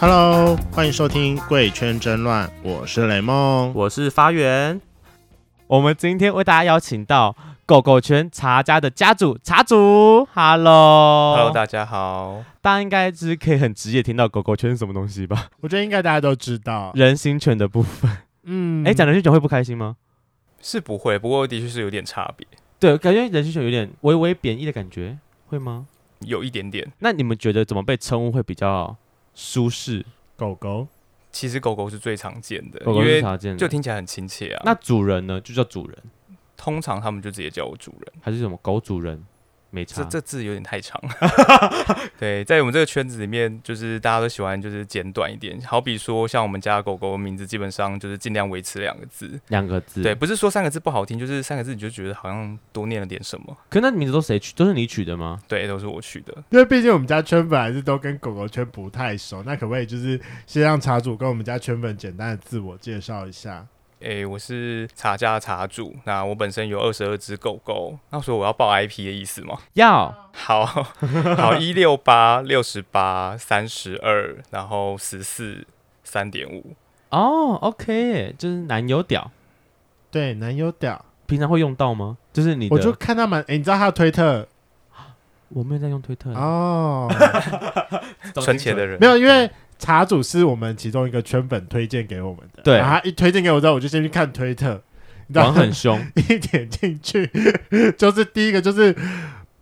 [0.00, 4.80] Hello，欢迎收听《贵圈真乱》，我是雷梦，我是发源。
[5.66, 7.34] 我们今天为大家邀请到
[7.66, 10.24] 狗狗圈茶家的家主茶主。
[10.32, 12.44] Hello，Hello，大家好。
[12.62, 15.48] 大家应该就是可以很直接听到狗狗圈是什么东西吧？
[15.62, 18.08] 我觉得应该大家都知道人形犬的部分。
[18.44, 19.96] 嗯，哎，讲人形犬会不开心吗？
[20.62, 22.46] 是不会，不过的确是有点差别。
[22.78, 25.18] 对，感觉人形犬有点微微贬义的感觉，
[25.48, 25.86] 会吗？
[26.20, 26.92] 有一点点。
[27.00, 28.96] 那你们觉得怎么被称呼会比较
[29.40, 30.04] 舒适？
[30.36, 30.88] 狗狗，
[31.30, 34.62] 其实狗狗是最常见的，狗狗是常见的，就听起来很亲切啊。
[34.64, 35.40] 那主人呢？
[35.40, 35.96] 就叫主人。
[36.56, 39.24] 通常他们就直接叫我主人，还是什么狗主人？
[39.70, 41.00] 没差，这这字有点太长。
[42.18, 45.60] 对，在我们这个圈子里面，就是大家都喜欢就是简短一点。
[45.62, 49.38] 好比说，像我们家狗狗名字，基本上就是尽量维持两个字。
[49.48, 50.02] 两个字。
[50.02, 53.56] 对，不是说三个字不好听，就是三个字你就觉得好像多念了点什么。
[53.68, 54.54] 可那名字都谁取？
[54.54, 55.38] 都是你取的吗？
[55.46, 56.32] 对，都是我取的。
[56.50, 63.66] 因为毕竟我们家圈粉还是都跟狗狗圈不太熟，那可不可以就是先让茶主跟我们家圈粉简单的自我介绍一下？
[64.00, 65.94] 诶、欸，我是茶家茶主。
[66.04, 67.98] 那我本身有二十二只狗狗。
[68.10, 69.58] 那所以我要报 IP 的意思吗？
[69.72, 70.14] 要。
[70.32, 75.66] 好好，一六八六十八三十二，然后十四
[76.04, 76.76] 三点五。
[77.10, 79.32] 哦，OK，就是男友屌。
[80.12, 81.04] 对，男友屌。
[81.26, 82.16] 平常会用到吗？
[82.32, 83.42] 就是你，我就看他们。
[83.48, 84.46] 诶、欸，你知道他的推特？
[85.48, 87.10] 我没有在用推特哦。
[88.40, 89.50] 存钱的人没有，因为。
[89.78, 94.82] 茶主是我们其中一个圈粉推荐给我们的，对，然后他一推荐给我之后，我就先去看推特，
[95.28, 95.98] 你知道很凶，
[96.28, 97.30] 一点进去
[97.96, 98.94] 就是第一个就是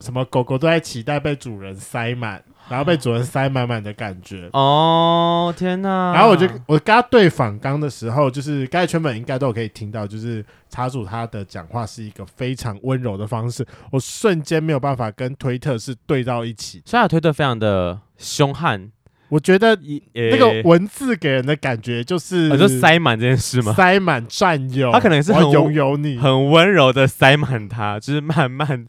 [0.00, 4.48] 什么狗狗都在期待被主人塞满，然后被主人塞满满的感觉。
[4.52, 6.12] 哦天哪！
[6.14, 18.90] 然后我就我跟他对访刚的时候，就是刚才圈粉应该都有可以听到，就是茶主他的讲话是一个非常温柔的方式，我瞬间没有办法跟推特是对到一起，所以他推特非常的凶悍。
[19.28, 19.78] 我觉得
[20.12, 23.72] 那个文字给人的感觉就是，就塞满这件事吗？
[23.72, 28.86] 塞满占有，他可能是很拥有你，很温柔的塞满他，就是慢慢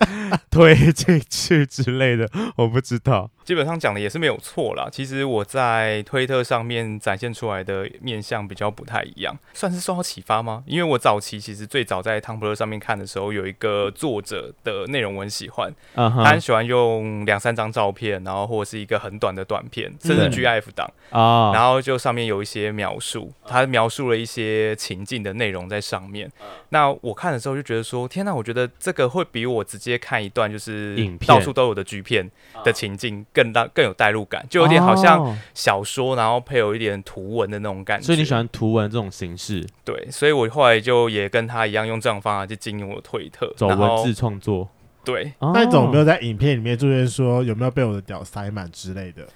[0.51, 3.31] 推进去之类的，我不知道。
[3.47, 4.89] 基本上讲的也是没有错啦。
[4.91, 10.65] 其实我在推特上面展现出来的面相比较不太一样，算是受到启发吗？
[10.67, 26.29] 因为我早期其实最早在 Tumblr 上面看的时候，有一个作者的内容我很喜欢，他很喜欢用两三张照片，然后或者是一个很短的短片，甚至 GIF 档啊，然后就上面有一些描述，他描述了一些情境的内容在上面。
[26.71, 32.29] 那我看的时候就觉得说，天哪，我觉得这个会比我直接看一段就是到处都有的剧片
[32.65, 33.25] 的情境。
[33.37, 38.05] 更大更有代入感，就有点好像小说，然后配有一点图文的那种感觉。
[38.07, 39.63] 所以你喜欢图文这种形式？
[39.85, 44.67] 对，所以我后来就也跟他一样，用这种方法去经营我的推特，走文字创作。
[45.05, 49.27] 对，那你有没有在影片里面出现说有没有被我的屌塞满之类的？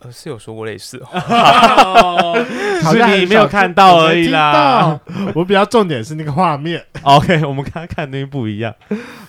[0.00, 2.34] 呃，是有说过类似哦，
[2.82, 4.98] 好像你没有看到而已啦。
[5.36, 6.82] 我比较重点是那个画面。
[7.04, 8.74] OK，我们刚刚看那不一样。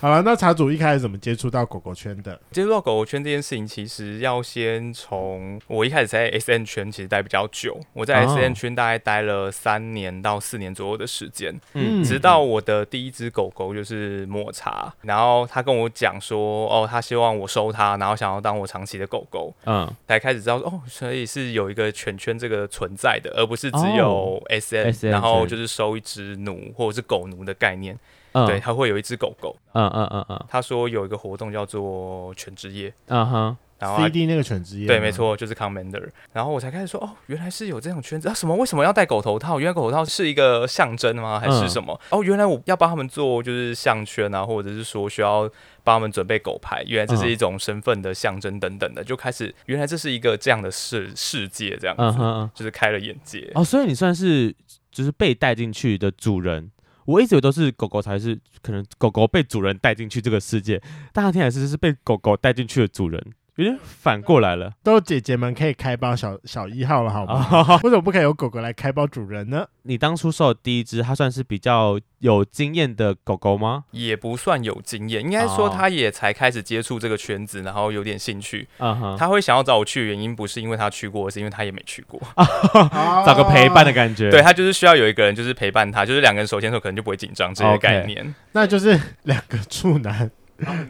[0.00, 2.40] 好了，那茶主一开始怎么接触到狗狗圈的？
[2.50, 20.61] 接触到狗狗圈这件事情，其实要先从我一开始在 SN 圈其实待比较久，我在 SN 圈大概待了三年到四年左右的时间，嗯，直到我的第一只狗狗就是抹茶，然后他跟我讲说，哦，他希望我收他，然后想要当我长期的狗狗，嗯，才开始知道。
[20.62, 27.98] 哦，所以是有一个犬圈这个存在的，而不是只有 S S，然后就是收一只奴或者是狗奴的概念。
[28.32, 29.54] 嗯、对，他会有一只狗狗。
[29.74, 30.46] 嗯嗯嗯嗯。
[30.48, 32.92] 他说有一个活动叫做犬之夜。
[33.08, 33.56] 嗯哼。
[33.82, 34.86] 然后 CD 那个犬之夜。
[34.86, 36.08] 对，没错，就是 Commander。
[36.32, 38.34] 然后我才开始说，哦，原来是有这种圈子啊！
[38.34, 38.54] 什么？
[38.56, 39.58] 为什么要戴狗头套？
[39.58, 41.40] 原来狗头套是一个象征吗？
[41.40, 42.00] 还是什么？
[42.10, 45.50] 嗯、哦，原来我要帮他们做就是项圈啊，或者是说需要。
[45.84, 53.64] 帮他们准备狗牌，原来这是一种身份的象征等等的，就开始原来这是一个这样的世世界，这样子，嗯、就是开了眼界哦。
[53.64, 54.54] 所以你算是
[54.92, 56.70] 就是被带进去的主人，
[57.04, 60.80] 我一直以为都是狗狗才是可能狗狗被主人带进去这个世界，
[61.12, 63.20] 大家听来是是被狗狗带进去的主人。
[63.62, 67.78] 有点反过来了，都姐姐们可以开包小小一号了，好吗？
[67.84, 69.66] 为什么不可以有狗狗来开包主人呢？
[69.84, 73.84] 你当初收的第一只，它算是比较有经验的狗狗吗？
[73.92, 78.68] 也不算有经验，应该说它也才开始接触这个圈子，然后有点兴趣。
[78.78, 82.20] 嗯哼，它会想要找我去的原因，不是因为它去过，是因为它也没去过，
[83.26, 84.30] 找个陪伴的感觉。
[84.30, 88.24] 对，它就是需要有一个人，就是陪伴它，就是两个人手牵手，可能就不会紧张这些概念。
[88.24, 88.34] Okay.
[88.52, 90.30] 那就是两个处男。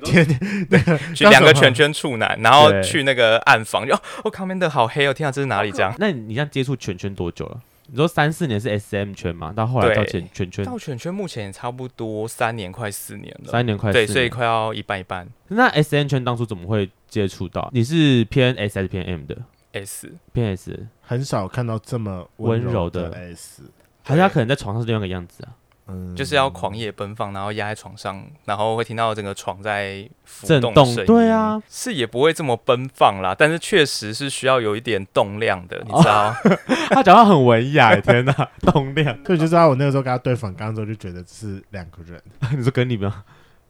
[0.05, 0.27] 天，
[0.71, 5.71] 那个去两个圈圈处男，然后去那个暗房，就哦，康明的好黑哦，天啊，这是哪里？
[5.73, 5.95] 这样？
[5.99, 7.61] 那你这样接触圈圈多久了？
[7.89, 9.53] 你说三四年是 SM 圈嘛？
[9.53, 13.51] 到后来到圈圈圈，到圈圈目前也差不多三年，快四年了。
[13.51, 15.29] 三年快四年，对，所以快要一半一半。
[15.49, 17.69] 那 SM 圈当初怎么会接触到？
[17.73, 19.37] 你是偏 S 还是偏 M 的
[19.73, 23.65] ？S，偏 S，很少看到这么温柔的 S，
[24.03, 25.53] 还是他可能在床上是另外一个样子啊？
[25.89, 31.07] 嗯，就是要狂野奔放，然后压在床上，然后会听到整个床在浮震动声音。
[31.07, 36.29] 对啊，是也不会这么奔放啦，但是确实是需要有一点动量的，你知道？
[36.29, 36.59] 哦、
[36.91, 39.19] 他讲话很文雅， 天哪，动量。
[39.27, 42.23] 所以就知道我那个时候跟他对访刚之后就觉得是两个人。
[42.57, 43.25] 你说跟你吗？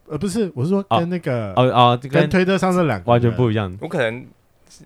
[0.09, 3.75] 呃，不是，我是说跟那个哦哦，跟推特上这两个完全不一样。
[3.81, 4.27] 我可能。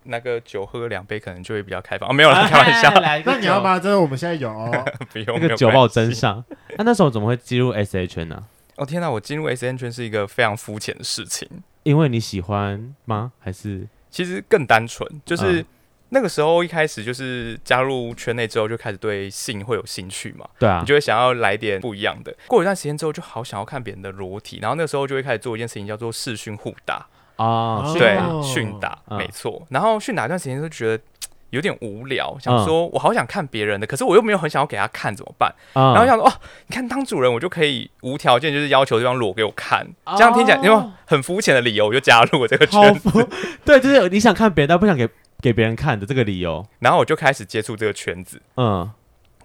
[0.05, 2.93] 那个酒喝两杯可能就会比较开放，哦、没有啦， 开玩笑。
[3.25, 3.79] 那你要吗？
[3.79, 5.39] 真的我们现在有哦，不用。
[5.41, 6.45] 那个酒报真上。
[6.77, 8.45] 那那时候怎么会进入 S H 圈呢？
[8.77, 11.49] 哦天哪，我进入 S N 圈是一个非常肤浅的事情。
[11.83, 13.33] 因为你喜欢吗？
[13.39, 15.67] 还是其实更单纯，就是、嗯、
[16.11, 20.47] 那个时候一开始就是加入圈内之后就开始对性会有兴趣嘛。
[20.59, 22.37] 对啊，你就会想要来点不一样的。
[22.47, 27.07] 过一段时间之后，就好想要看别人的裸体，然后那个时候就会开始做一件事情，叫做视讯互打。
[27.37, 29.67] 啊，对，训打没错。
[29.71, 31.03] 然后训打一段时间就觉得
[31.51, 35.55] 有点无聊，想说我好想看别人的，可是我又没有很想要给他看，怎么办？
[35.75, 36.33] 然后想说哦，
[36.67, 39.87] 你看当主人，我就可以无条件就是要求对方裸给我看，
[40.17, 43.29] 这样听起来因为很肤浅的理由，我就加入了这个圈子。
[43.65, 45.09] 对，就是你想看别人，但不想给
[45.41, 46.67] 给别人看的这个理由。
[46.81, 48.91] 然后我就开始接触这个圈子，嗯。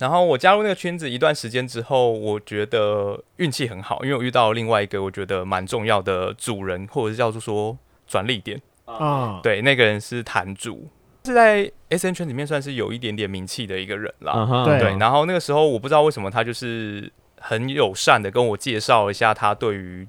[0.02, 7.78] 然后我加入那个圈子一段时间之后，我觉得运气很好，因为我遇到另外一个我觉得蛮重要的主人，或者是叫做说
[8.08, 9.40] 转捩点啊。
[9.44, 10.88] 对，那个人是坛主，
[11.24, 14.34] 是在 SN 圈里面算是有一点点名气的一个人啦。
[14.34, 14.80] Uh.
[14.80, 20.08] 对，然后那个时候我不知道为什么他就是很友善的跟我介绍一下他对于。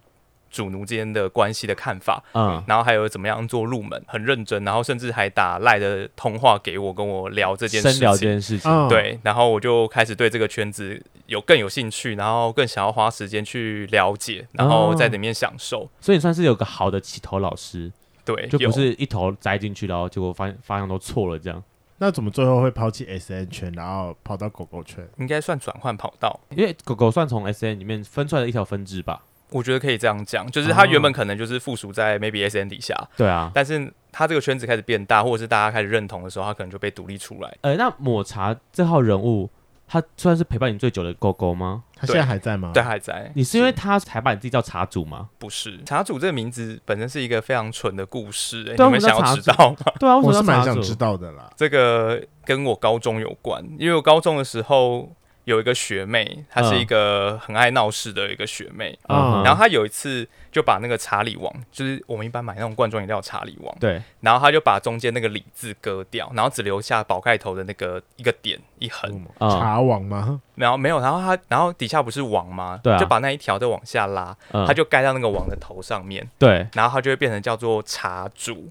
[0.52, 17.90] 主奴之间的关系的看法，嗯，然后还有怎么样做入门，很认真，然后甚至还打赖的通话给我，跟我聊这件事情，聊这件事情，对，然后我就开始对这个圈子有更有兴趣，然后更想要花时间去了解，然后在里面享受，所以你算是有个好的起头老师，
[18.24, 21.62] 对，就不是一头栽进去，然后结果发现方向都错了这样。
[21.98, 25.08] 那怎么最后会抛弃 SN 圈，然后跑到狗狗圈？
[25.18, 29.22] 应该算转换跑道，因为狗狗算从 SN 里面分出来的一条分支吧。
[29.52, 37.56] 我觉得可以这样讲，就是他原本可能就是附属在 maybe SN 底下，对啊，但是他这个圈子开始变大，或者是大家开始认同的时候，他可能就被独立出来。
[37.60, 39.48] 呃，那抹茶这号人物，
[39.86, 41.84] 他算是陪伴你最久的狗狗吗？
[41.94, 42.70] 他现在还在吗？
[42.74, 43.30] 对，还在。
[43.34, 45.28] 你是因为他才把你自己叫茶主吗？
[45.38, 49.92] 不是，茶主这个名字本身是一个非常蠢的故事，欸，你们想要知道吗？
[50.00, 51.50] 对啊，我是蛮想知道的啦。
[51.56, 55.14] 这个跟我高中有关，因为我高中的时候。
[55.44, 70.40] 有一个学妹，她是一个很爱闹事的一个学妹，嗯、然后她有一次就把那个查理王，就是我们一般买那种罐装饮料查理王，对，然后她就把中间那个李字割掉，然后只留下宝盖头的那个一个点一横，嗯、茶王吗？
[70.54, 72.78] 然后没有，然后她，然后底下不是王吗？
[72.82, 78.70] 对、啊，就把那一条再往下拉，她、嗯、就盖到那个王的头上面，对，然后她就会变成叫做茶主。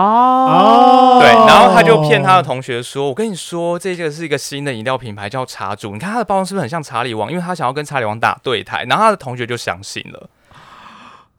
[0.00, 5.92] 哦，对，然后他就骗他的同学说：“我跟你说，这个是一个新的饮料品牌，叫茶主。
[5.92, 7.28] 你看他的包装是不是很像查理王？
[7.30, 10.30] 因为他想要跟查理王打对台。”然后他的同学就相信了，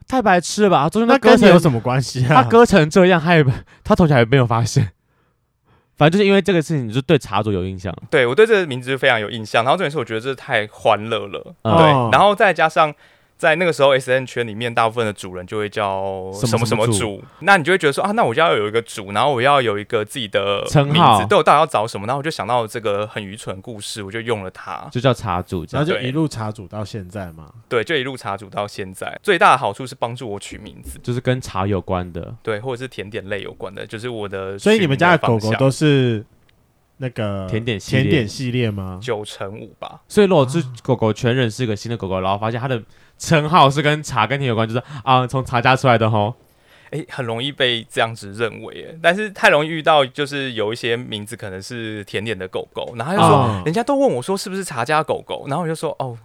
[0.08, 0.90] 太白痴了吧？
[0.90, 2.36] 中间那割你有什么关系啊？
[2.36, 3.46] 他割成这样，他也
[3.84, 4.92] 他同学还没有发现。
[5.96, 7.96] 反正就是因为这个事情，你就对茶主有印象。
[8.10, 9.64] 对，我对这个名字就非常有印象。
[9.64, 11.56] 然后重点是，我觉得这太欢乐了。
[11.62, 12.94] 嗯、对，然后再加上。
[13.40, 22.06] 在那个时候，S N 圈里面，大部分的主人就会叫什么什么主，那你就会觉得说啊，那我就要有一个主，然后我要有一个自己的名字，对，我到底要找什么？
[22.06, 27.50] 然后我就想到这个很愚蠢的故事，我就用了它，就叫茶主，然后就一路茶主到现在嘛。
[27.70, 29.18] 对，就一路茶主到现在。
[29.24, 34.60] 最大的好处是帮助我取名字，就是跟茶有关的，对，或者是甜点类有关的，就是我的。
[34.60, 36.26] 所以你们家的狗狗都是
[36.98, 39.00] 那个甜点甜点系列吗？
[39.02, 40.02] 九成五吧。
[40.10, 42.84] 所以如果是狗狗全认识一个新的狗狗，然后发现它的。
[43.20, 46.34] 称号是跟茶跟甜有关，就是啊，从茶家出来的吼。
[46.92, 56.18] 哎、欸，很容易被这样子认为，但是太容易遇到，就是有一些名字可能是甜点的狗狗，然后就说，哦、人家都问我说是不是茶家狗狗，然后我就说，哦，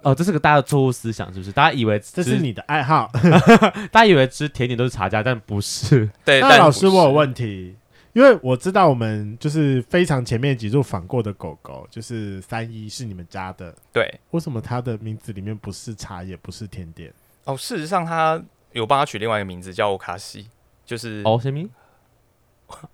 [0.00, 1.52] 哦，这是个大家的错误思想，是不是？
[1.52, 3.10] 大家以为这是你的爱好，
[3.92, 6.08] 大家以为吃甜点都是茶家，但不是。
[6.24, 7.76] 对，那老师我有问题。
[8.12, 14.20] 因为我知道我们就是非常前面几组访过的狗狗，就是三一是你们家的，对。
[14.32, 17.12] 为什么它的名字里面不是茶，也不是甜点？
[17.44, 18.42] 哦，事实上他
[18.72, 20.48] 有帮他取另外一个名字叫欧卡西，
[20.84, 21.68] 就是哦什么？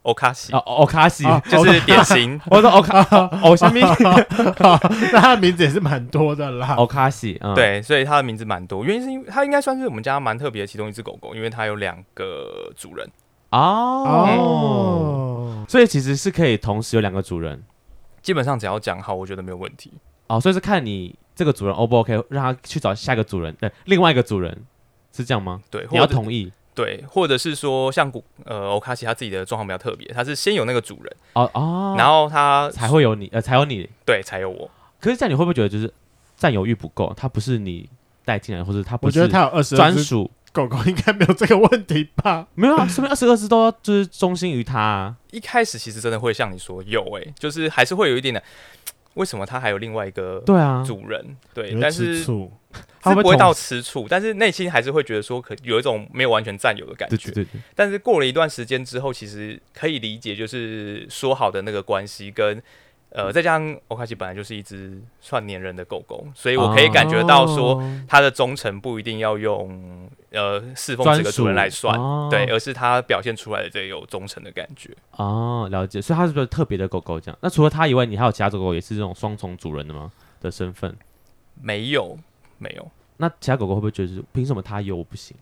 [0.02, 2.40] 欧卡西哦，欧卡西 就是典型。
[2.50, 3.00] 我说欧卡
[3.42, 3.78] 哦什么？
[5.12, 6.74] 那他的名字也是蛮多的啦。
[6.74, 13.08] 欧卡西，对，所以他的名字蛮多，原因是因为他应该算是我们家蛮特别的其中一只狗狗，因为它有两个主人。
[13.50, 14.84] 哦，
[15.68, 17.62] 所以其实是可以同时有两个主人，
[18.22, 19.92] 基本上只要讲好，我觉得没有问题。
[20.26, 24.64] 哦，所以是看你这个主人 O 不 OK，让他去找下一个主人，对，另外一个主人
[25.12, 25.62] 是这样吗？
[25.70, 26.52] 对，你要同意。
[26.74, 34.70] 对，或者是说像古呃欧卡西他自己的状况比较特别，他是先有那个主人哦哦，然后他才会有你呃才有你，对，才有我。
[35.00, 35.92] 可是这样你会不会觉得就是
[36.36, 37.12] 占有欲不够？
[37.16, 37.88] 他不是你
[38.24, 40.30] 带进来，或者他不是我觉得他有二十专属
[40.66, 42.48] 狗狗，应该没有这个问题吧？
[42.54, 45.16] 没有啊，说明二十二只都要就是忠心于他啊。
[45.30, 48.42] 一开始其实真的会像你说有诶、欸，就是还是会有一点的。
[49.14, 51.36] 为什么他还有另外一个对啊主人？
[51.52, 52.24] 对，但是
[53.00, 57.16] 他不会到吃醋，但是内心还是会觉得说，可有一种没有完全占有的感觉。
[57.16, 57.60] 对对对。
[57.74, 62.62] 但是过了一段时间之后，其实可以理解，就是说好的那个关系跟。
[63.10, 74.94] 呃，再加上欧卡西本来就是一只算粘人的狗狗，所以我可以感觉到说，它的忠诚不一定要用呃侍奉这个主人来算，哦、对，而是它表现出来的这有忠诚的感觉。
[75.12, 77.38] 哦，了解，所以它是不是特别的狗狗这样？
[77.40, 80.12] 那除了它以外，你还有其他狗狗也是这种双重主人的吗？
[80.40, 80.94] 的身份？
[81.60, 82.16] 没有，
[82.58, 82.90] 没有。
[83.16, 85.36] 那其他狗狗会不会觉得是凭什么它有我不行？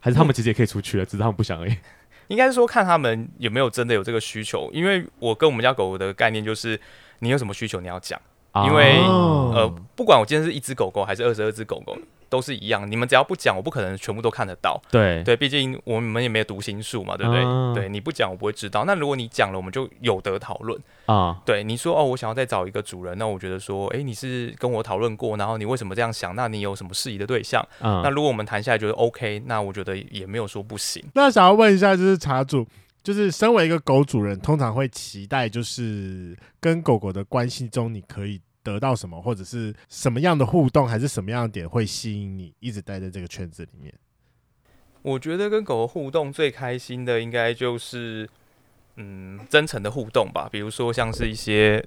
[0.00, 1.74] 还是他们其实也可以出去了，嗯、只是他们不想而已？
[2.28, 6.80] 应该是说，看他们有没有真的有这个需求，因为我跟我们家狗狗的概念就是，
[7.20, 8.20] 你有什么需求你要讲，
[8.66, 11.96] 因为、哦、呃，不管我今天是一只狗狗还是二十二只狗狗。
[12.34, 14.82] 都是一样，你们只要不讲，我不可能全部都看得到。
[14.90, 17.44] 对对，毕竟我们也没有读心术嘛，对不对？
[17.44, 18.84] 嗯、对，你不讲，我不会知道。
[18.84, 20.76] 那如果你讲了，我们就有得讨论
[21.06, 21.40] 啊。
[21.46, 26.34] 对，你说哦，我想要再找一个主人，那我觉得说，哎，你是跟我讨论过，然后你为什么这样想？
[26.34, 27.64] 那你有什么适宜的对象？
[27.78, 31.00] 嗯、那如果我们谈下来觉得 OK，那我觉得也没有说不行。
[31.14, 32.66] 那想要问一下，就是茶主，
[33.04, 38.40] 就是身为一个狗主人，通常会期待就是跟狗狗的关系中，你可以。
[38.64, 43.94] 得到什么，或者是什么样的互动，还是什么样的点会吸引你一直待在这个圈子里面？
[45.02, 48.26] 我觉得跟狗狗互动最开心的，应该就是
[48.96, 50.48] 嗯真诚的互动吧。
[50.50, 51.86] 比如说像是一些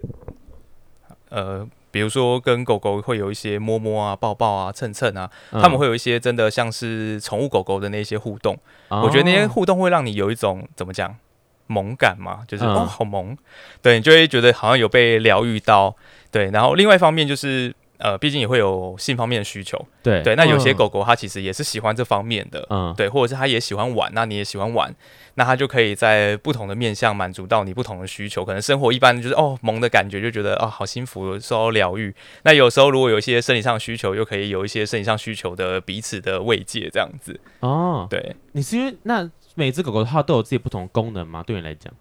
[1.30, 8.56] 呃，比如说跟狗狗会有一些摸摸啊、抱抱啊、蹭蹭啊，嗯、他们会有一些真的像是宠物狗狗的那些互动。
[8.90, 11.18] 哦、我觉得那些互动会让你有一种怎么讲
[11.66, 13.36] 萌感嘛，就是、嗯、哦好萌，
[13.82, 15.96] 对，你就会觉得好像有被疗愈到。
[16.32, 19.84] 对，然后另外一方面就是，呃，毕竟也会有性方面的需求。
[20.04, 24.94] 对对，那有些狗狗它其实也是喜欢这方面的，嗯，对，或者是它也喜欢玩，那你也喜欢玩，
[25.36, 28.46] 那它就可以在不同的面向满足到你不同的需求。
[28.46, 32.14] 可能生活一般就是哦萌的感觉，就觉得哦好幸福，受到疗愈。
[32.44, 37.40] 那有时候如果有一些生理上需求，又可以有一些生理上需求的彼此的慰藉，这样子。
[37.62, 41.44] 哦，对，你是因为那每只狗狗它都有自己不同的功能吗？
[41.46, 41.92] 对你来讲？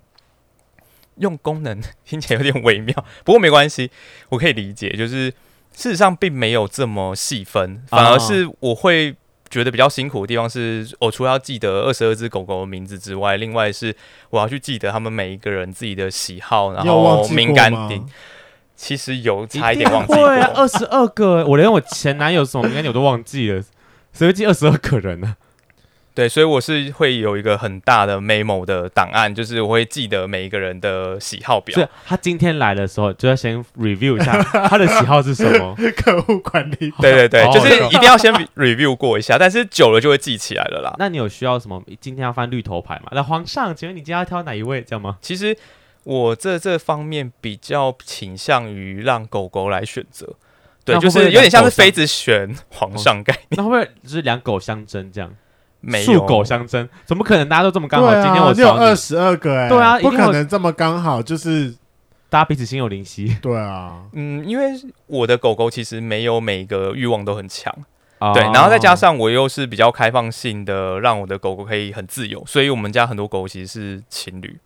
[1.18, 2.94] 用功能 听起来有点微妙，
[3.24, 3.90] 不过没关系，
[4.30, 4.90] 我可以理解。
[4.90, 5.30] 就是
[5.72, 9.14] 事实上并没有这么细分，反而是我会
[9.48, 13.94] 觉得比较辛苦的地方是，我除了要记得二十二只狗狗的名字之外，另外是
[14.30, 18.04] 我要去记得他们每一个人自己的喜好，然后敏感点。
[18.78, 23.62] 其实有差一点忘记过，对啊，二十二个，我连我前男友什么敏感点我都忘记了，
[24.12, 25.36] 谁会记二十二个人呢？
[26.16, 31.78] 对，所以我是会有一个很大的 memo 的档案，就是我会记得每一个人的喜好表。
[31.78, 36.90] 是他今天来的时候就要先 review 一下他的喜好是什么， 客户管理。
[37.00, 40.94] 对对对，就是一定要先 review 过一下，但是久了就会记起来了啦。
[40.98, 41.82] 那你有需要什么？
[42.00, 43.10] 今天要翻绿头牌吗？
[43.12, 45.18] 那皇上，请问你今天要挑哪一位，这样吗？
[45.20, 45.54] 其实
[46.04, 50.26] 我这这方面比较倾向于让狗狗来选择，
[50.82, 53.48] 对，就是有点像是妃子选皇上概念。
[53.50, 55.30] 那会不会就是两狗相争这样？
[56.04, 58.08] 数狗相争，怎么可能大家都这么刚好？
[58.08, 61.74] 啊、今天我只有二十二个哎、欸，对啊，不可能这么刚好，就是
[62.28, 63.36] 大家彼此心有灵犀。
[63.40, 64.72] 对啊，嗯，因为
[65.06, 67.72] 我的狗狗其实没有每个欲望都很强，
[68.18, 74.58] 哦、对，然后再加上我又是比较开放性的，让我的狗狗可以很自由，所以我们家很多狗其实是情侣。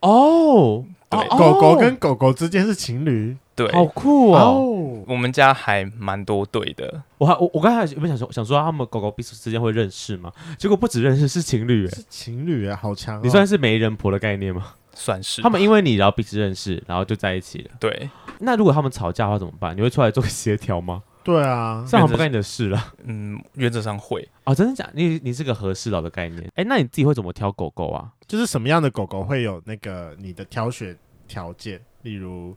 [0.00, 3.36] 哦，对，哦、狗狗跟狗狗之间是情侣。
[3.56, 5.02] 对，好酷哦！
[5.06, 7.02] 我们家还蛮多对的。
[7.18, 10.32] 我还我我刚才有没有想说想说他们狗狗彼此之间会认识吗？
[10.56, 13.20] 结果不止认识，是情侣，是情侣啊，好强、哦！
[13.22, 14.74] 你算是媒人婆的概念吗？
[14.94, 15.42] 算是。
[15.42, 17.70] 他们因为你然后彼此认识，然后就在一起了。
[17.78, 18.08] 对。
[18.38, 19.76] 那如果他们吵架的话怎么办？
[19.76, 21.02] 你会出来做协调吗？
[21.22, 22.94] 对啊，这样不干你的事了。
[23.04, 24.28] 嗯，原则上会。
[24.44, 24.92] 哦，真的假的？
[24.94, 26.42] 你你是个和事佬的概念。
[26.54, 28.10] 哎、欸，那你自己会怎么挑狗狗啊？
[28.26, 30.96] 就是什么样的狗狗会有那个你的挑选
[31.28, 31.80] 条件？
[32.02, 32.56] 例如。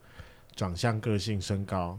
[0.55, 1.97] 长相、个性、身高，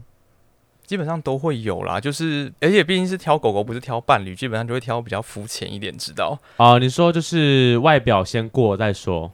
[0.85, 1.99] 基本上都会有啦。
[1.99, 6.39] 就是，而且毕竟是挑狗狗，不是挑伴侣，基本上就会挑比较肤浅一点，知道？
[6.55, 9.29] 啊、呃，你说就是外表先过再说，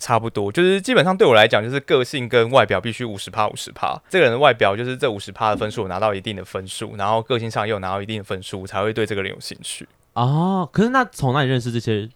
[0.00, 0.50] 差不多。
[0.50, 3.96] 就是基本上对我来讲，就是个性跟外表必须五十趴五十趴。
[4.08, 9.86] 这个人的外表就是这五十趴的分数，拿到一定的分数，然后个性上又拿到一定的分数，才会对这个人有兴趣。
[10.14, 12.08] 哦，可是那从哪里认识这些？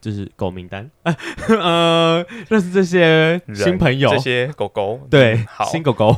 [0.00, 0.88] 就是狗名单，
[1.48, 6.16] 呃，认识这些新朋友，这些狗狗，对，好，新狗狗。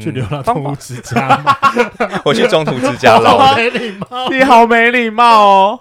[0.00, 1.56] 去流浪动物之家吗？
[2.24, 4.28] 我去中途之家好 捞的，没礼貌。
[4.30, 5.80] 你好没礼貌哦！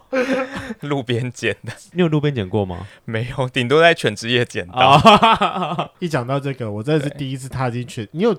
[0.82, 2.88] 路边捡的，你有路边捡过吗？
[3.06, 4.74] 没有，顶多在犬之夜捡到。
[4.76, 8.08] 啊， 一讲到这个，我真的是第一次踏进去。
[8.12, 8.36] 你有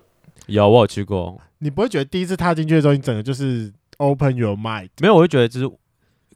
[0.46, 4.88] 有我有去过，你不会觉得第一次踏进去的时候，你整个就是 open your mind？
[5.00, 5.70] 没有，我会觉得就是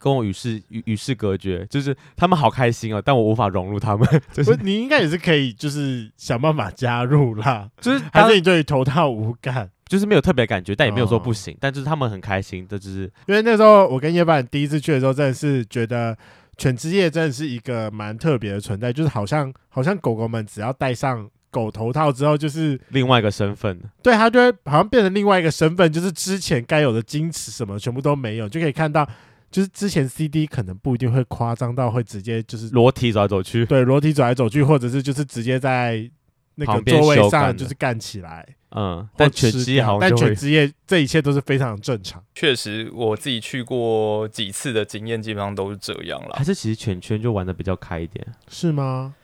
[0.02, 7.70] 跟我与世与与世隔绝，就是他们好开心哦，但我无法融入他们， 就是你应该也是可以，就是想办法加入啦。
[7.80, 9.70] 就是还是你对头套无感？
[9.86, 16.16] 就是没有特别感觉，但也没有说不哦行，但就是他们很开心，这就是因为那时候我跟叶半第一次去的时候，真的是觉得
[16.56, 23.78] 犬之夜真的是一个蛮特别的存在，就是好像好像狗狗们只要戴上狗头套之后，就是另外一个身份。
[24.02, 29.06] 对它就会好像变成另外一个身份，就是之前该有的矜持什么全部都没有，就可以看到，
[29.52, 36.10] 就是之前 CD 可能不一定会夸张到会直接就是裸体走来走去，对裸体走来走去，或者是就是直接在
[36.56, 38.44] 那个旁边座位上就是干起来。
[38.74, 42.24] 嗯，或但犬吃之夜掉但好像就会犬之夜这一切都是非常正常。
[42.34, 46.42] 确实，我自己去过几次的经验，基本上都是这样了还。
[46.42, 49.14] 是其实犬圈就玩的比较开一点，是吗？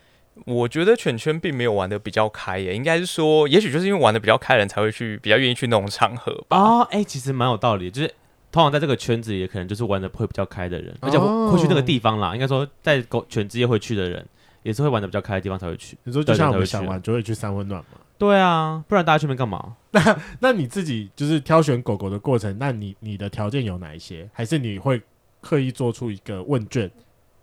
[0.44, 6.58] 我觉得犬圈并没有玩的比较开耶，应该是说，也许就是因为玩的比较开的人才会去比较愿意去那种场合吧。
[6.58, 8.14] 哦，哎、其实蛮有道理，就是
[8.50, 12.34] 通常在这个圈子里，可能就是玩的会比较开的人，而且哦会会去那个地方啦。
[12.34, 14.26] 应该说，在狗犬之夜会去的人，
[14.62, 15.96] 也是会玩的比较开的地方才会去。
[16.04, 18.00] 你说就像我们想玩就会去三温暖嘛？
[18.16, 19.76] 对啊，不然大家去那边干嘛？
[19.92, 24.28] 那 那你自己就是挑选狗狗的过程，那你你的条件有哪一些？
[24.32, 25.00] 还是你会
[25.40, 26.84] 刻意做出一个问卷？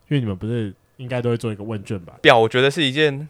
[0.09, 2.13] 因为你们不是应该都会做一个问卷吧？
[2.21, 3.29] 表我觉得是一件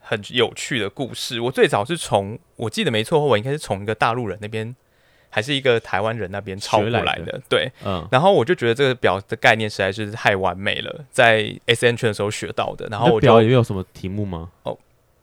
[0.00, 1.40] 很有趣的故事。
[1.40, 4.74] 我最早是从我记得没错我应该是从一个大陆人那边，
[5.36, 7.38] 还是一个台湾人那边抄过来的。
[7.46, 12.86] 对，嗯，然后我就觉得这个表的概念实在是太完美了，在 S N 圈的时候学到的。
[12.90, 14.48] 然后我就那表里面有什么题目吗？
[14.62, 14.74] 哦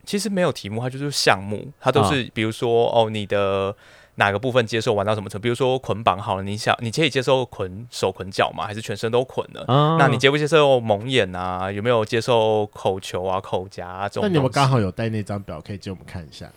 [0.06, 3.76] 其实没有题目，它就是项目，它都啊是比如说哦，你的
[4.16, 5.44] 哪个部分接受玩到什么程度？
[5.44, 8.68] 比如说捆绑好了，你想你可以接受捆手捆脚吗？
[8.68, 9.64] 还是全身都捆了？
[9.68, 11.72] 啊，那你接不接受蒙眼啊？
[11.72, 14.24] 有没有接受口球啊、口夹啊这种？
[14.24, 16.48] 那你们刚好有带那张表，可以借我们看一下。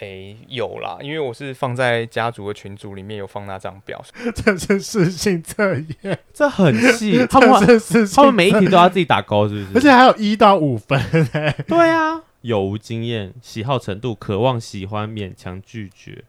[0.00, 4.02] 诶有啦，因为我是放在家族的群组里面有放那张表，
[4.34, 9.78] 这是事情测验， 这很细， 他们这是他们每一测题都要自己打勾，是不是？
[9.78, 10.98] 而且还有一到五分、
[11.32, 16.24] 欸，对啊，有无经验、喜好程度、渴望、喜欢、勉强拒绝。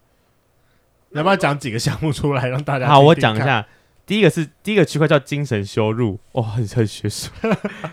[1.10, 2.86] 你要不要讲几个项目出来让大家？
[2.86, 3.66] 好，我讲一下。
[4.04, 7.30] 第一个是第一个区块叫精神羞辱，哇、很很学术。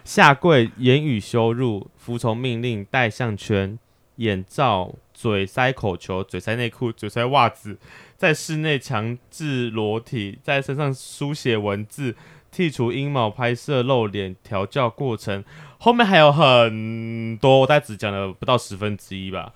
[0.04, 3.78] 下跪、言语羞辱、服从命令、戴项圈、
[4.16, 7.78] 眼罩、嘴塞口球、嘴塞内裤、嘴塞袜子，
[8.16, 12.16] 在室内强制裸体，在身上书写文字、
[12.56, 15.44] 剔除阴毛、拍摄露脸、调教过程，
[15.78, 19.52] 后面还有很多，我大概只讲了不到十分之一吧，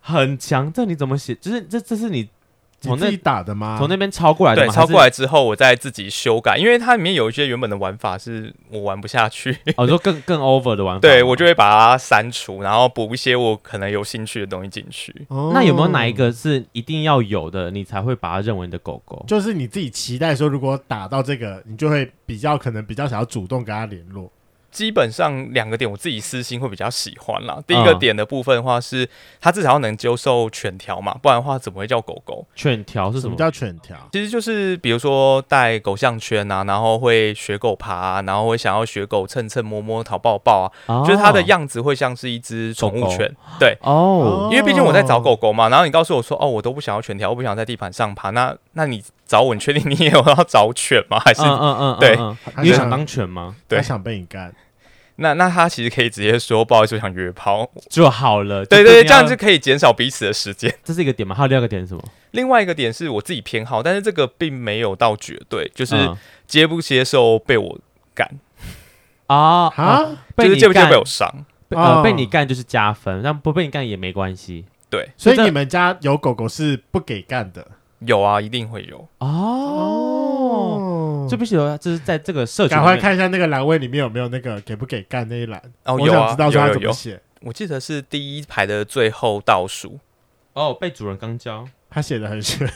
[0.00, 0.72] 很强。
[0.72, 1.34] 这你怎么写？
[1.34, 2.28] 就是这这是你
[2.80, 3.76] 从那你自己打的吗？
[3.78, 4.72] 从那边抄过来的对，吗？
[4.72, 15.14] 抄过来之后我再自己修改，因为它里面有一些原本的玩法是我玩不下去，哦，你说更更 over 的玩法，对我就会把它删除，然后补一些我可能有兴趣的东西进去。
[15.28, 19.24] 哦那有没有哪一个是一定要有的，你才会把它认为你的狗狗？
[19.26, 24.30] 就是你自己期待说，如果打到这个，你就会比较可能比较想要主动跟他联络。
[24.70, 27.58] 基本上两个点我自己私心会比较喜欢啦。
[27.66, 29.08] 第一个嗯点的部分的话是，
[29.40, 32.46] 它至少要能接受犬条嘛，不然的话怎么会叫狗狗？
[32.54, 33.28] 犬条是什么？
[33.28, 33.96] 什么叫犬条？
[34.12, 43.34] 其实就是比如说戴狗项圈啊，然后会学狗爬、啊，然后会想要学狗蹭蹭摸摸讨抱抱啊，哦就是它的样子会像是一只宠物犬。
[43.58, 51.20] 对，哦，因为毕竟我在找狗狗嘛，然后你告诉我说哦，我都不想要犬条，我不想在地板上爬，那那你找我，你确定你也有要找犬吗？
[51.24, 52.18] 还是、嗯嗯嗯，对
[52.62, 53.54] 你有想当犬吗？
[53.68, 54.52] 对想被你干。
[55.20, 57.68] 那那他其实可以直接说不好意思，我想约炮。
[57.90, 58.64] 就好了。
[58.64, 60.72] 对对对，这样就可以减少彼此的时间。
[60.82, 61.34] 这是一个点嘛？
[61.34, 62.02] 还有第二个点是什么？
[62.30, 67.78] 另外一个点是我自己偏好，但是这个并没有到绝对，就是嗯接不接受被我
[68.14, 68.28] 干，
[69.26, 71.44] 啊啊啊，就被你是接不接受干被我伤。
[72.02, 77.66] 被你干就是加分，但不被你干也没关系对，所以你们家有狗狗是不给干的
[78.00, 79.08] 有啊，一定会有。
[79.18, 80.46] 哦。
[81.30, 85.62] 就必须有，就是在这个社群赶快看一下那个栏位里面有没有那个给不给干那一栏。
[85.84, 86.80] 哦，我有啊想知道，说他有有有。
[86.80, 87.20] 怎么写。
[87.42, 89.98] 我记得是第一排的最后倒数。
[90.54, 91.68] 哦，被主人刚教。
[91.90, 92.68] 他写的很玄，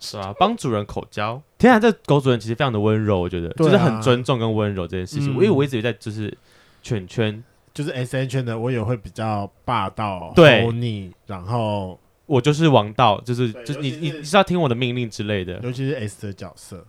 [0.00, 1.40] 是啊，帮主人口交。
[1.56, 5.32] 天啊，这狗主人其实非常的温柔，我觉得、啊就是很尊重跟温柔这件事情。
[5.32, 6.36] 嗯因为我一直在就是
[6.82, 7.42] 犬圈，
[7.72, 11.96] 就是 S N 圈的，我也会比较霸道、对吼你，然后
[12.30, 15.58] 我就是王道，就是就是你你是要听我的命令之类的。
[15.64, 16.86] 尤其是 S 的角色，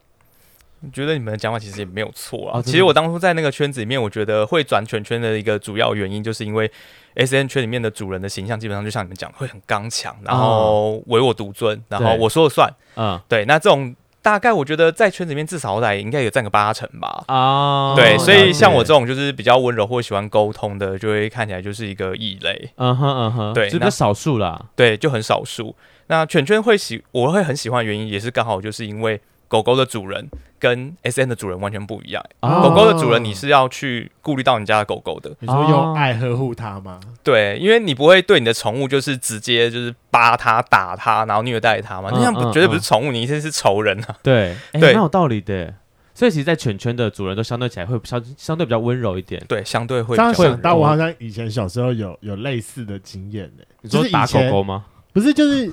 [0.81, 2.59] 我觉得你们的讲法其实也没有错啊。
[2.59, 6.71] 哦、其实我当初在那个圈子里面，我觉得会转圈圈的一个主要原因，就是因为
[7.15, 12.71] S N 圈里面的主人的形象基本上就像你们讲，会很刚强，然后唯我独尊，然后我说了算。
[12.95, 13.43] 嗯，对。
[13.45, 17.23] 那这种大概我觉得在圈子里面至少好歹应该有占个八成吧。
[17.27, 18.17] 啊，对。
[18.17, 22.71] 所以像我这种就是比较温柔或喜欢沟通的，就会看起来就是一个异类。
[22.75, 24.67] 嗯哼嗯哼，对，是个少数啦。
[24.75, 25.75] 对，就很少数。
[26.07, 29.19] 那犬圈会喜，我会很喜欢的原因，也是刚好就是因为
[29.51, 32.23] 狗狗的主人跟 S N 的主人完全不一样。
[32.39, 37.01] 哦、狗狗的主人，你是要去顾虑到你家的狗狗的，你说用爱呵护它吗？
[37.21, 42.09] 对，因为你不会对你的宠物就是直接就是扒它、打它，然后虐待它嘛。
[42.13, 44.15] 那样绝对不是宠物，你一定是仇人啊。
[44.23, 45.73] 对，对，蛮有道理的。
[46.13, 49.43] 所以其实，在犬圈的主人都相对起来会相相对比较温柔一点。
[49.49, 50.15] 对，相对会。
[50.15, 53.63] 这样想到，我好像以前小时候有有类似的经验呢。
[53.81, 54.85] 你说打狗狗吗？
[55.11, 55.69] 不是，就是。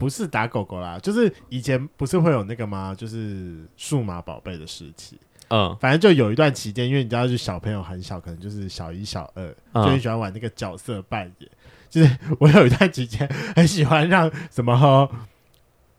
[0.00, 2.94] 不是打狗狗啦，就是以前不是会有那个吗？
[2.96, 11.50] 就是数码宝贝的时期，嗯，反正就有一段期间，因为你知道，就小朋友很小，可能就是小一、小二，嗯、就很喜欢玩那个角色扮演。
[11.90, 15.10] 就是我有一段期间很喜欢让什么，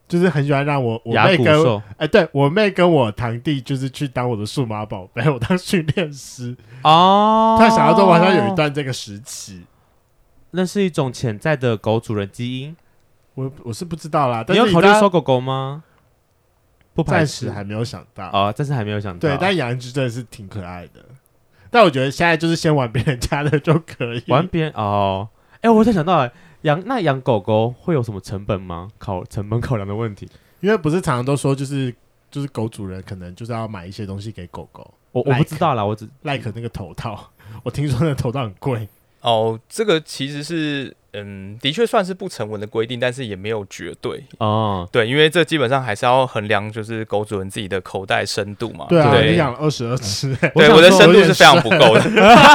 [0.07, 7.55] 就是很喜欢让我我妹跟哎、欸，对我妹跟我堂弟，就是去当我的数码宝贝，我当训练师哦。
[7.59, 9.61] 他想要说，好像有一段这个时期，
[10.49, 12.75] 那是一种潜在的狗主人基因。
[13.33, 15.83] 我我是不知道啦，你有考虑收狗狗吗？
[16.93, 19.19] 不，暂时还没有想到啊，暂时还没有想到。
[19.19, 21.01] 对，但养一只真的是挺可爱的。
[21.69, 24.23] 但我觉得现在就是先玩别人家的就可以。
[24.27, 26.29] 玩别人哦，哎、欸，我才想到，
[26.63, 28.89] 养那养狗狗会有什么成本吗？
[28.97, 30.27] 考成本考量的问题。
[30.59, 31.95] 因为不是常常都说，就是
[32.29, 34.93] 就是狗主人可能就是要买一些东西给狗狗。
[35.13, 37.31] 我我不知道啦，我只 like 那个头套，
[37.63, 38.89] 我听说那个头套很贵。
[39.21, 40.93] 哦，这个其实是。
[41.13, 44.87] 嗯，的确算是不成文的规定，但是也没有绝对哦。
[44.91, 48.85] 对，因为这基本上还是要衡量，就是狗主人自己的口袋深度嘛。
[48.87, 52.01] 对啊，你养二十二只， 对，我的深度是非常不够的。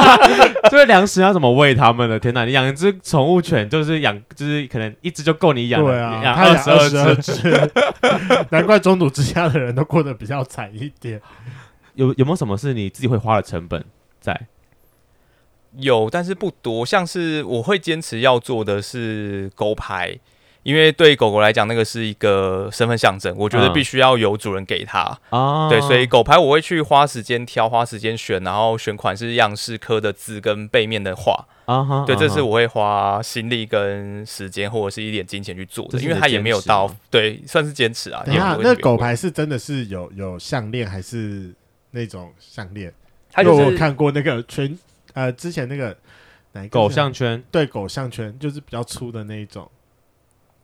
[0.71, 2.19] 这个粮食要怎么喂它们呢？
[2.19, 5.83] 天哪，你养一只宠物犬，就是养，就是可能一只就够你养。
[5.83, 7.71] 对啊，养二十二只，
[8.49, 11.21] 难怪中土之家的人都过得比较惨一点。
[11.93, 13.85] 有有没有什么是你自己会花的成本
[14.19, 14.47] 在？
[15.79, 16.85] 有，但是不多。
[16.85, 20.17] 像是我会坚持要做的是狗牌，
[20.63, 25.17] 因为对狗狗来讲，那个是一个身份象征，我觉得必须要有主人给它。
[25.29, 31.47] 哦，对，所以狗牌我会去花时间挑，花时间选，然后选款式、样式、刻的字跟背面的画。
[31.65, 38.23] 啊哈，对，这是我会花心力跟时间或者是一点金钱去做的，因为它也没有到，对，算是坚持啊。
[38.25, 41.53] 那狗牌是真的是有有项链还是
[41.91, 42.93] 那种项链？
[43.31, 44.77] 他就是我看过那个全。
[45.17, 45.97] 呃，之前那个
[46.51, 47.43] 哪一个狗项圈？
[47.49, 49.67] 对，狗项圈就是比较粗的那一种。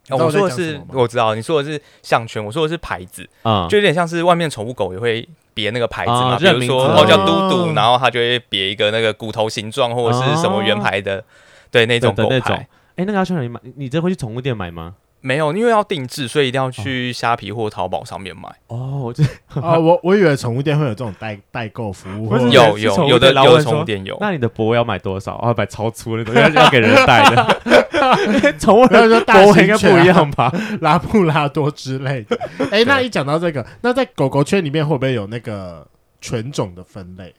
[0.09, 11.23] 哦、我说的是，我知道你说的是项圈，我说的是牌子啊，嗯、就有点像是外面宠物狗也会别那个牌子嘛，嗯、比如说哦叫嘟嘟，然后它就会别一个那个骨头形状或者是什么圆牌的，哦、
[11.71, 12.53] 对那种狗牌。
[12.95, 13.59] 哎、欸，那个要去哪里买？
[13.75, 14.93] 你真会去宠物店买吗？
[15.25, 18.53] 没有，因为要定制，所以一定要去虾皮或淘宝上面买。
[18.67, 19.23] 哦，这
[19.61, 24.17] 啊， 我我以为宠物店会有这种代代购服务，有有有的有的宠物店有。
[24.19, 25.35] 那你的脖要买多少？
[25.35, 28.53] 啊买超粗那种，要要给人戴的。
[28.59, 30.51] 宠物人说大型犬应该不一样吧？
[30.81, 32.37] 拉布拉多之类的。
[32.69, 35.87] 哎，那一讲到这个，那在狗狗圈里面会不会有那个
[36.19, 37.33] 犬种的分类？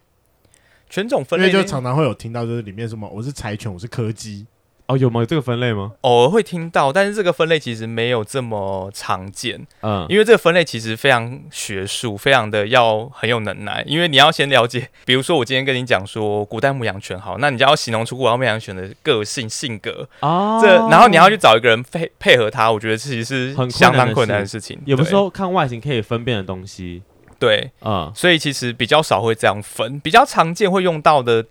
[0.88, 4.46] 犬种分类，因为就常常会有听到，就是里面什么我是柴犬，我是柯基。
[4.86, 5.20] 哦，有吗？
[5.20, 5.92] 有这个分类吗？
[6.02, 9.66] 偶尔会听到，但是这个分类其实没有这么常见。
[9.80, 13.82] 嗯，因为这个分类其实非常学术，非常的要很有能耐。
[13.86, 20.60] 因为你要先了解， 比如说我今天跟你讲说古代牧羊犬好，那你就要形容出古代牧羊犬的个性性格哦。
[20.62, 24.78] 这然后你要去找一个人配配合它，我觉得其实是相当困难的事情。
[24.84, 27.02] 有的时候看外形可以分辨的东西，
[27.38, 31.46] 对，嗯，所以其实比较少会这样分，比较常见会用到的。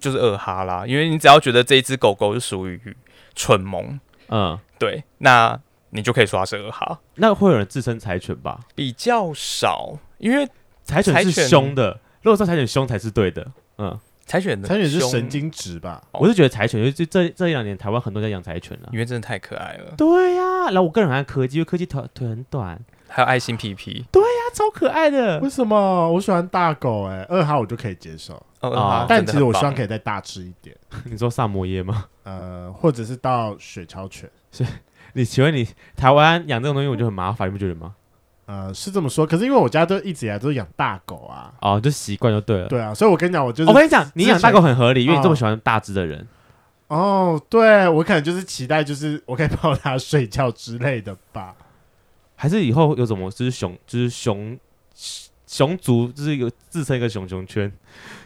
[0.00, 2.80] 就是二哈啦，因为你只要觉得这一只狗狗是属于
[3.34, 5.60] 蠢萌，嗯，对，那
[5.90, 6.98] 你就可以说它是二哈。
[7.16, 8.60] 那会有人自称柴犬吧？
[8.74, 10.48] 比较少，因为
[10.84, 12.00] 柴犬是凶的。
[12.22, 13.46] 如果说柴犬凶才是对的，
[13.78, 16.02] 嗯，柴犬的柴犬是神经质吧？
[16.12, 19.94] 我是觉得柴犬，就这这一两年台湾很多人在养柴犬了，因为真的太可爱了。
[19.96, 22.80] 对呀，然后我个人很爱柯基，因为柯基腿腿很短。
[23.10, 25.38] 还有爱心皮皮，对呀，超可爱的。
[25.40, 27.04] 为什么我喜欢大狗？
[27.06, 28.34] 哎，二号我就可以接受。
[28.60, 30.76] 哦，但其实我希望可以再大只一点。
[31.04, 32.04] 你说萨摩耶吗？
[32.24, 34.30] 呃，或者是到雪橇犬。
[34.52, 34.64] 是，
[35.14, 37.94] 你请问你台湾养这种东西，我就很麻烦，你不觉得吗？
[38.46, 39.26] 呃，是这么说。
[39.26, 42.68] 可是因为我家都一直以来都是养大狗啊，哦，就习惯就对了。
[42.68, 46.26] 对啊，所以我跟你讲，我就是我跟你讲，你养大狗很合理，因为你这么喜欢大只的人。
[46.88, 51.54] 哦，对，我可能就是期待，就是我可以抱它睡觉之类的吧。
[52.40, 54.58] 还是以后有什么就是熊，就是熊
[55.46, 57.70] 熊族就是有自称一个熊熊圈，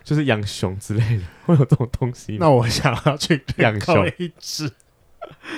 [0.05, 2.37] 就是养熊之类的，会有这种东西。
[2.39, 4.71] 那我想要去养熊一只。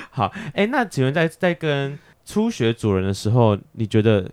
[0.09, 4.33] 好，哎、欸，那请问在在跟初学主人的时候，你觉得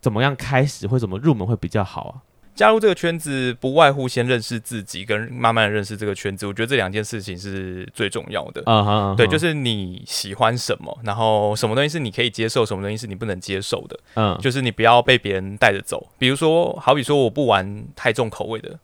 [0.00, 2.14] 怎么样开始或怎么入门会比较好啊？
[2.54, 6.46] 加入这个圈子，不外乎先认识自己，跟慢慢认识这个圈子。
[6.46, 8.62] 我觉得这两件事情是最重要的。
[8.66, 9.16] 啊哈，uh-huh, uh-huh.
[9.16, 13.98] 对，就是你喜欢什么，然后什么东西是你可以接受，什么东西是你不能接受的。
[14.14, 14.40] 嗯、uh-huh.
[14.40, 16.08] 就是你不要被别人带着走。
[16.18, 18.78] 比如说，好比说我不玩太重口味的，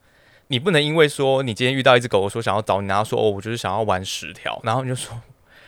[0.49, 5.21] 你不能因为说你今天遇到一只狗狗说想要找你，然后说哦，我就是想要玩十条，然后你就说。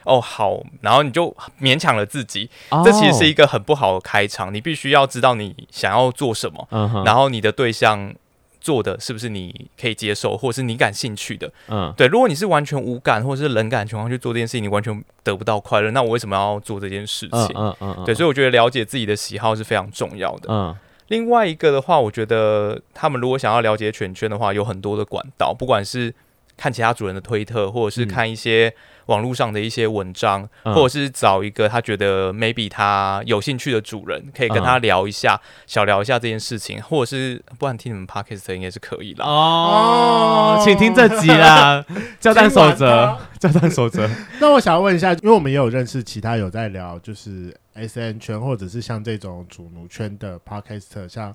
[0.09, 2.83] 哦，好，然后你就勉强了自己，oh.
[2.85, 4.53] 这其实是一个很不好的开场。
[4.53, 7.05] 你必须要知道你想要做什么，uh-huh.
[7.05, 8.15] 然后你的对象
[8.59, 11.53] 做的是不是你可以接受，或者是你感兴趣的。
[11.69, 12.07] 嗯、uh-huh.，对。
[12.07, 15.91] 如果你是完全无感或者是冷感情况去做这件事情，你完全得不到快乐。
[15.91, 17.51] 那我为什么要做这件事情？
[17.55, 18.05] 嗯嗯嗯。
[18.05, 20.49] 对，所以我觉得了解自己的喜好是非常重要的。
[20.49, 20.77] 嗯、uh-huh.。
[21.09, 26.15] 另外一个的话，我觉得他们如果想要了解犬圈的话，有很多的管道，不管是
[26.57, 28.75] 看其他主人的推特，或者是看一些、嗯。
[29.09, 39.27] 网络上的一些文章，或者是找一个他觉得 maybe 他有兴趣的主人，可以跟他聊一下，嗯、小聊一下这件事情，或者是不然听你们 podcast 应该是可以啦。
[39.27, 41.85] 哦，请听这集啦，
[42.21, 44.09] 教战守则，教战守则。
[44.41, 51.35] 那我想要问一下，因为我们也有认识其他有在聊，就是 SN 圈或者是像这种主奴圈的 podcast，像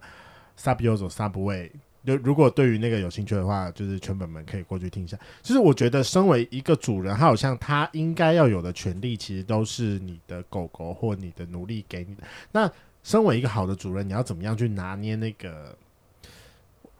[0.61, 1.71] Subyozo Subway。
[2.05, 5.17] 就如果对于那个有兴趣的话，就是全本们可以过去听一下。
[5.41, 12.23] 就是我觉得，身为一个主人，他好像他应该要有的权利，其实都是你的狗狗或你的奴隶给你的。
[12.51, 12.69] 那
[13.03, 15.77] 身为一个好的主人，你要怎么样去拿捏那个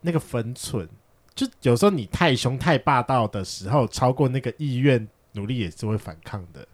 [0.02, 0.88] 那个分寸？
[1.36, 6.68] 就有时候你太凶太霸道的时候，超过那个意愿，奴隶也是会反抗的。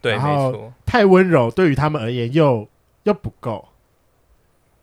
[0.00, 0.72] 对，然后。
[0.86, 2.66] 太温柔对于他们而言又
[3.02, 3.68] 又不够。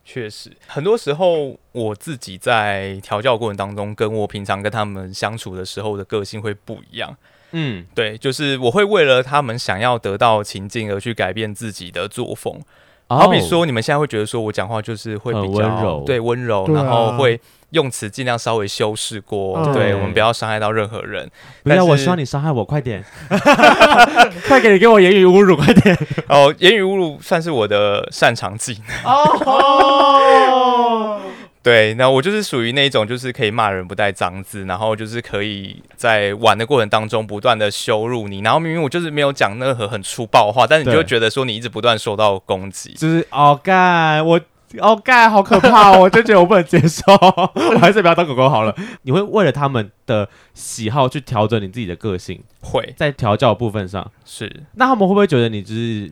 [0.06, 7.18] 确实，很多时候我自己在调教过程当中，跟我平常跟他们相处的时候的个性会不一样。
[7.52, 12.62] 嗯，对，就是我会为了他们想要得到情境而去改变自己的作风。
[13.08, 17.40] Oh, 好比说，你们现在会觉得说我讲话就是会比较温柔，对温柔，然后会
[17.76, 21.30] 用词尽量稍微修饰过，对，对我们不要伤害到任何人。
[21.64, 23.04] 不要，我希望你伤害我，快点，
[24.48, 25.98] 快给你给我言语侮辱，快点。
[26.30, 29.14] 哦，言语侮辱算是我的擅长技能。
[29.14, 31.20] 哦。
[31.66, 44.40] 对，那我就是属于那种，就是可以骂人不带脏字，然后就是可以在玩的过程当中不断的羞辱你，然后明明我就是没有讲任何很粗暴的话，但是你就会觉得说你一直不断受到攻击，就是哦干，我
[44.80, 48.76] 哦干，好可怕哦， 我就觉得我不能接受， 我还是不要当狗狗好了。
[49.04, 56.12] 你会为了他们的喜好去调整你自己的个性，会在调教的部分上是，那他们会不会觉得你就是？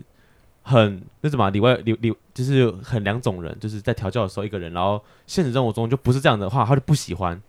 [0.66, 7.42] 很那什么里外里里就是很两种人，就是在调教的时候一个人，然后现实生活中就不是这样的话，他就不喜欢，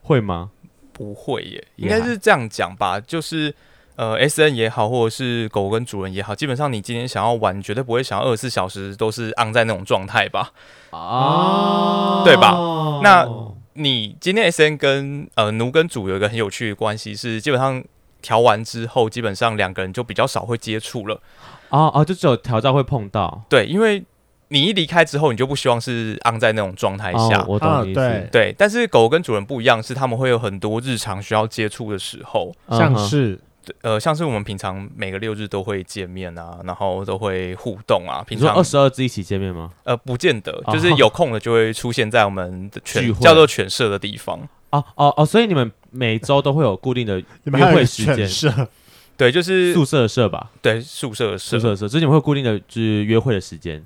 [0.00, 0.50] 会吗？
[0.94, 2.98] 不会耶，应该是这样讲吧。
[2.98, 3.54] 就是
[4.00, 10.52] 呃，S N 也好，或者是狗跟主人也好，基本上你今天想要玩，你绝对不会想要二十四小时都是 on 在那种状态吧？
[10.88, 12.56] 啊，对吧？
[13.02, 13.28] 那
[13.74, 17.84] 你今天 S N 跟呃奴跟主有一个很有趣的关系，是基本上
[18.22, 21.20] 调完之后，基本上两个人就比较少会接触了。
[21.68, 24.02] 哦哦，就只有调教会碰到，对，因为
[24.48, 27.42] 你一离开之后，你就不希望是昂在那种状态下。
[27.42, 33.38] 哦、我懂你意思、啊、对对，但是狗跟主人不一样，是他们会有很多日常需要接触的时候，像是
[33.82, 38.24] 呃，像是我们平常每个六日都会见面啊，然后都会互动啊。
[38.26, 39.70] 平常二十二只一起见面吗？
[39.84, 44.40] 呃，不见得，就是有空的就会出现在我们的犬叫做犬舍的地方。
[44.70, 48.28] 哦哦哦，所以你们每周都会有固定的 约会时间。
[49.16, 50.50] 对，就是宿舍社吧。
[50.62, 53.84] 对，宿舍社，宿舍社，之前会有固定的就是约会的时间，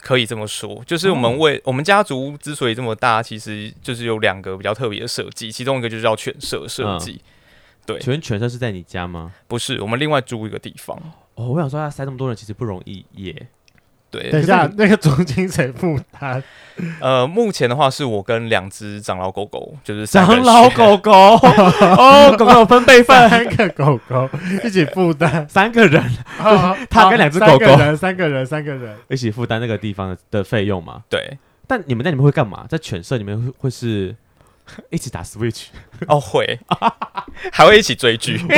[0.00, 0.82] 可以这么说。
[0.84, 7.12] 就是我们为、哦、我们家族之所以这么大，其实就是有两个比较特别的设计，其中一个就是叫犬舍设计。
[7.12, 7.20] 嗯、
[7.86, 9.32] 对，请问犬舍是在你家吗？
[9.46, 10.96] 不是，我们另外租一个地方。
[11.34, 13.48] 哦，我想说要塞那么多人，其实不容易耶。
[14.10, 16.40] 对，等一下，那个租金谁负担
[17.00, 24.30] 呃，目前的话是我跟两只长老狗狗，就是长老狗狗哦， 狗狗分辈分，三个狗狗
[24.64, 26.00] 一起负担，三个人，
[26.88, 31.02] 他跟两只狗狗，三个人，三个人一起负担那个地方的费用嘛？
[31.08, 31.36] 对。
[31.66, 32.66] 但你们在里面会干嘛？
[32.68, 34.14] 在犬舍里面会会是
[34.90, 35.66] 一起打 Switch？
[36.08, 36.58] 哦，会，
[37.52, 38.40] 还会一起追剧。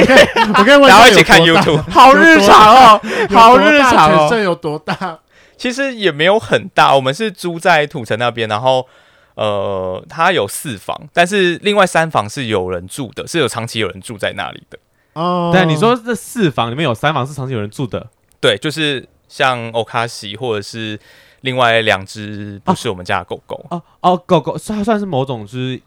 [0.57, 4.29] 我跟我然后一起看 YouTube，好日常哦，好日常哦。
[4.29, 5.19] 犬舍有多大？
[5.57, 8.87] 其实也没有很大，我们是租在土城那边，然后
[9.35, 14.79] 呃，它有四房，但是另外三房是有人住的，是有长期有人住在那里的。
[15.15, 18.07] 哦，对，你说这四房里面有三房是长期有人住的，
[18.41, 20.99] 对，就是像欧卡西或者是
[21.41, 23.65] 另外两只不是我们家的狗狗。
[23.71, 25.81] 哦哦，狗狗它算是某种就是。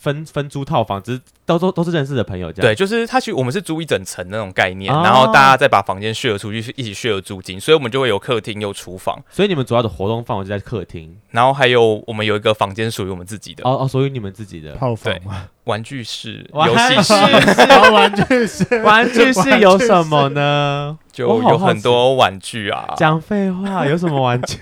[0.00, 2.70] 分分租套房，只是都都都是认识的朋友这样。
[2.70, 9.20] 对，就是他去，我们是租一整层那种概念，哦、然后大家再把房间 share 出去，一起 share 租金，所以我们就会有客厅，有厨房。
[9.28, 13.68] 所以你们主要的活动范围就在客厅，然后还有我们有一个房间属于我们自己的。
[13.68, 15.22] 哦哦，属于你们自己的套房对，
[15.64, 17.14] 玩具室、 游戏室、
[17.92, 20.96] 玩具室、 玩具室有什么呢？
[21.12, 22.94] 就有很多玩具啊。
[22.96, 24.56] 讲废话，有什么玩具？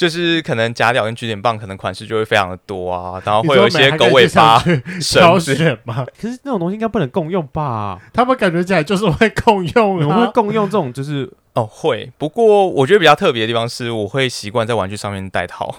[0.00, 4.58] 就是可能假屌跟 G 点棒，可能款式就会非常的多啊，然后会有一些狗尾巴
[4.98, 6.06] 挑选 嘛。
[6.18, 8.00] 可是那种东西应该不能共用吧？
[8.10, 12.10] 他们感觉起来就是会共用，啊，我们会共用这种就是哦会。
[12.16, 15.70] 不过我觉得比较特别的地方是，我会习惯在玩具上面戴套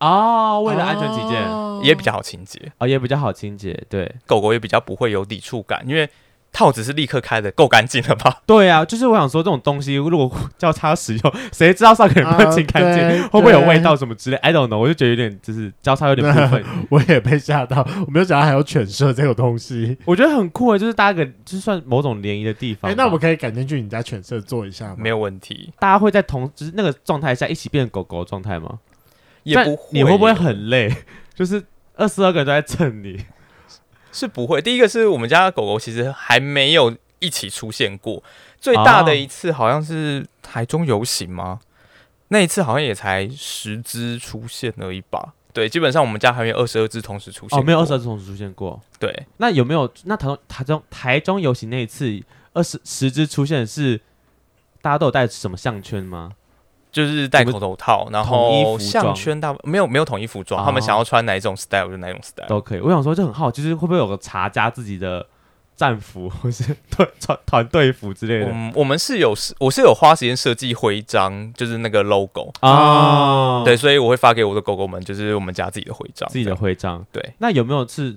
[0.00, 3.78] 哦，为了安全起见，哦，也比较好清洁哦，也比较好清洁。
[3.90, 6.08] 对，狗狗也比较不会有抵触感，因为。
[6.52, 8.42] 套子是立刻开的，够干净了吧？
[8.46, 16.62] 对啊，就是我想说，这种东西如果 交叉使用， 谁知道上个人会清干净，会不会有味道什么之类？I don't know，我就觉得有点就是交叉有点过分。
[16.90, 22.90] 我也被吓到，我没有想到还有犬舍这种东西，我觉得很酷诶，就是搭个就是算某种联谊的地方。
[22.90, 24.96] 哎、欸，那我们可以改天去你家犬舍坐一下吗？
[24.98, 25.72] 没有问题。
[25.78, 28.78] 大家会在同就是那个状态下一起变成狗狗状态吗？
[29.44, 30.94] 也不会，你会不会很累？
[31.34, 31.64] 就是
[31.96, 33.24] 二十二个人都在蹭你。
[34.12, 34.62] 是不会。
[34.62, 38.22] 第一个是我们家的狗狗其实还没有一起出现过，
[38.60, 41.58] 最大的一次好像是台中游行吗？
[42.28, 45.34] 那一次好像也才十只出现而已吧。
[45.52, 47.58] 对，基本上我们家还没有二十二只同时出现。
[47.58, 48.80] 哦，没有二十二只同时出现过。
[48.98, 49.92] 对，那有没有？
[50.04, 52.22] 那台中台中台中游行那一次
[52.54, 54.00] 二十十只出现是
[54.80, 56.32] 大家都有带什么项圈吗？
[56.92, 62.80] 就是戴口头套，然后项圈大没有没有统一服装，他们想要穿哪一种 style 就哪一种 style 都可以。
[62.80, 65.26] 我想说就很好，就是会不会有个茶家自己的
[65.74, 68.52] 战服 或是团团团队服之类的？
[68.52, 77.02] 嗯，我们是有我是有花时间设计徽章，就是那个 logo 啊，对，所以我会发给我的狗狗们，就是我们家自己的徽章，自己的徽章。
[77.10, 78.14] 对，那有没有是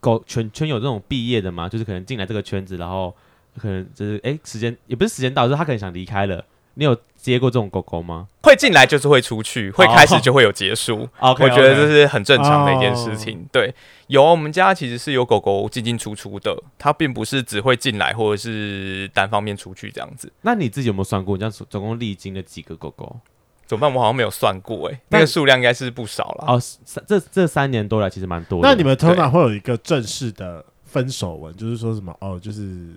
[0.00, 1.68] 狗圈圈有这种毕业的吗？
[1.68, 3.14] 就是可能进来这个圈子，然后
[3.56, 6.44] 可能就是哎、欸、时间也不是时间到，就是他可能想离开了。
[6.76, 6.96] 你有
[7.32, 8.28] 接过这种狗狗吗？
[8.42, 11.08] 会进来就是会出去，会开始就会有结束。
[11.18, 11.44] Oh, okay, okay.
[11.44, 13.38] 我觉得这是很正常的一件事情。
[13.38, 13.48] Oh.
[13.52, 13.74] 对，
[14.08, 20.32] 有我们家其实是有狗狗进进出出的，它并不是只会进来或者是单方面出去这样子。
[20.42, 21.36] 那你自己有没有算过？
[21.36, 23.18] 你这样总共历经了几个狗狗？
[23.66, 23.94] 怎么办？
[23.94, 26.44] 我好像没有算过，哎，那个数量应该是不少了。
[26.46, 26.62] 哦，
[27.06, 28.60] 这这三年多来其实蛮多。
[28.62, 32.14] 那你们通常会有一个正式的分手文，就是说什么？
[32.20, 32.94] 哦，就是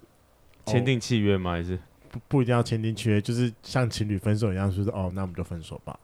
[0.66, 1.52] 签订契约吗？
[1.52, 1.80] 还是？
[2.17, 5.99] 不不一定要签订契约，就是像情侣分手一样，就是哦，那我们就分手吧。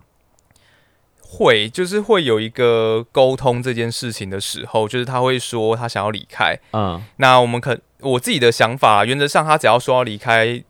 [1.21, 6.59] 会，就是会有一个沟通这件事情的时候，就是他会说他想要离开。
[6.71, 10.63] 嗯，那我们可我自己的想法，原则上他只要说要离开。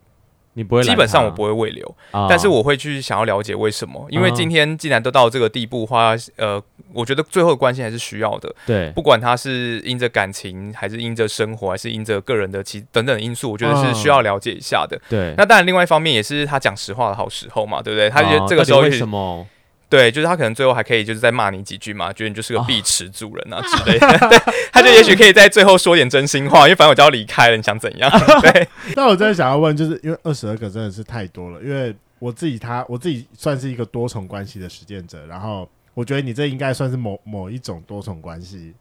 [0.54, 4.06] 你不会，基本上我不会未留，哦，但是我会去想要了解为什么。
[4.08, 6.62] 因为今天既然都到这个地步的话，呃，
[6.92, 8.54] 我觉得最后的关心还是需要的。
[8.66, 15.00] 对，不管他是因着感情，还是因着生活，还是因着个人的其等等的因素，我觉得是需要了解一下的。
[15.08, 18.08] 对，那当然，另外一方面也是他讲实话的好时候嘛，对不对？
[18.08, 19.46] 他觉得这个时候为什么？
[19.94, 24.08] 对，就是他可能最后还可以就是再骂你几句嘛，觉得你就是个碧池主人啊之类的。
[24.72, 28.10] 他就也许可以在最后说点真心话，因为反正我就要离开了，你想怎样？
[28.42, 28.68] 对。
[28.96, 38.74] 那我真的想要问，就是因为二十二个真的是太多了，因为我自己他我自己算是一个多重关系的实践者，然后我觉得你这应该算是某某一种多重关系。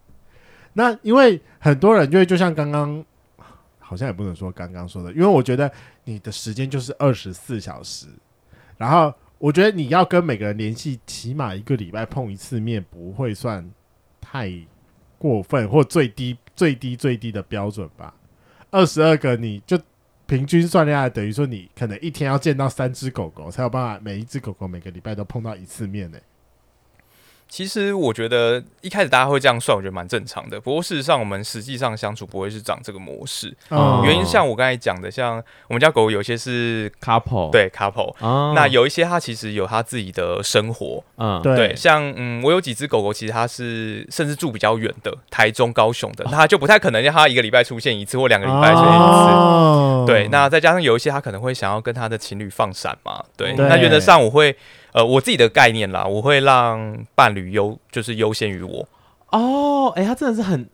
[0.74, 3.06] 那因为很多人，因为就像刚刚
[3.78, 5.72] 好像也不能说刚刚说的，因为我觉得
[6.06, 8.08] 你的时间就是二十四小时，
[8.80, 9.14] 然后。
[9.44, 13.70] 我觉得你要跟每个人联系，起码一个礼拜碰一次面，不会算
[14.22, 14.50] 太
[15.18, 18.16] 过分，或最低最低最低的标准吧。
[18.72, 19.78] 二十二个，你就
[20.26, 26.18] 平均算下来，等于说你可能一天要见到三只狗狗，才有办法每一只狗狗每个礼拜都碰到一次面呢、
[27.54, 30.60] 其实我觉得一开始大家会这样算，我觉得蛮正常的。
[30.60, 33.56] 不过事实上，我们实际上相处不会是长这个模式。
[33.70, 35.36] 哦、原因像我刚才讲的，像
[35.68, 38.54] 我们家狗有些是 couple，对 couple、哦。
[38.56, 41.04] 那有一些它其实有它自己的生活。
[41.18, 41.76] 嗯，对。
[41.76, 48.98] 像嗯，我有几只狗狗，其实它是甚至住比较远的，台中、高雄的，那它就不太可能让它一个礼拜出现一次或两个礼拜出现一次。
[48.98, 50.28] 哦、对。
[50.30, 53.24] 那再加上有一些它可能会想要跟它的情侣放闪嘛。
[53.38, 53.54] 对。
[53.54, 54.58] 对那原则上我会。
[54.94, 58.88] 呃，我自己的概念啦，我会让伴侣优，就是优先于我。
[59.32, 60.70] 哦，哎、欸，他真的是很、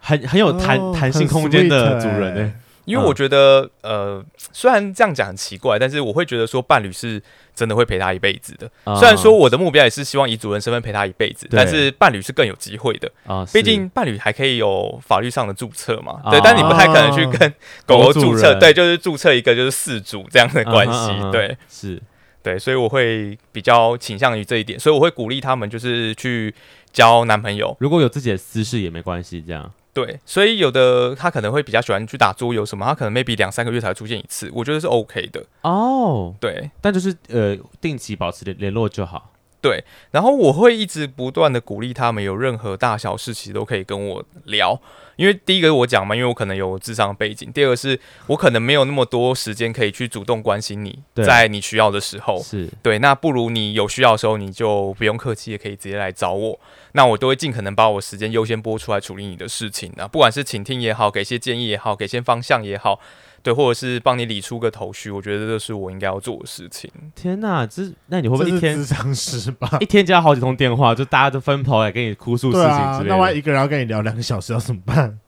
[0.00, 2.52] 很、很有弹弹、哦、性空间的主人呢、欸。
[2.86, 7.22] 因为我觉得，呃，虽然这样讲很奇怪，但是我会觉得说，伴侣是
[7.54, 8.96] 真的会陪他一辈子的、哦。
[8.96, 13.46] 虽然说我的目标也是希望以主人身份陪他一辈子，但是伴侣是更有机会的啊。
[13.52, 16.40] 毕、哦、竟伴侣还可以有法律上的注册嘛、哦，对。
[16.42, 17.54] 但你不太可能去跟
[17.86, 22.02] 狗狗注册，对，就是注册一个就是四主这样的关系、哦，对，是。
[22.42, 26.54] 对，所以我会比较倾向于这一点，所以我会鼓励他们就是去
[26.92, 29.72] 交男朋友，如果有自己的私事也没关系，这样。
[29.92, 36.34] 对，所以有的他可能会比较喜欢去打桌游什么，他可能 maybe 两三个月才出现一次，我觉得是 OK 的哦。
[36.40, 39.32] 对，但就是呃，定期保持联联络就好。
[39.60, 44.80] 对，然后我会一直不断的鼓励他们，有任何大小事其实都可以跟我聊。
[45.16, 52.98] 因为第一个我讲嘛，因为我可能有智商背景；第二个是我可能没有那么多时间可以去主动关心你，在你需要的时候，是对。
[53.00, 56.58] 那不如你有需要的时候，你就不用客气，也可以直接来找我。
[56.92, 62.98] 那我都会尽可能把我时间优先拨出来处理你的事情啊，不管是倾听也好，给些建议也好，给些方向也好。
[63.42, 66.90] 对，或者是帮你理出个头绪，我觉得这是我应该要做的事情。
[67.14, 68.78] 天哪，这那你会不会一天？
[69.80, 72.82] 一天接到好几通电话，就大家都分头来跟你哭诉事情之类的。
[72.82, 75.18] 啊、那万一一个人要跟你聊两个小时，要怎么办？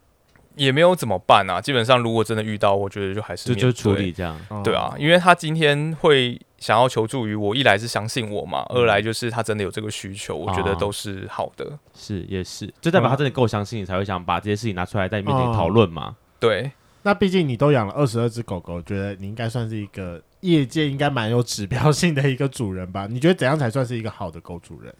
[0.57, 1.59] 也没有怎么办啊。
[1.61, 4.39] 基本上，如果真的遇到，我觉得就还是就就处理这样。
[4.51, 11.65] 哦、对啊，因为他今天会想要求助于我，一来是相信我嘛，二来就是他真的有这个需求，我觉得都是好的。
[11.65, 16.09] 哦、是也是，就代表他真的够相信你，才会想把这些事情拿出来在你面前讨论嘛。
[16.09, 16.71] 哦、对。
[17.05, 23.07] 那毕竟你都养了二十二只狗狗，觉得你应该算是一个业界应该蛮有指标性的一个主人吧？
[23.11, 24.94] 你觉得怎样才算是一个好的狗主人？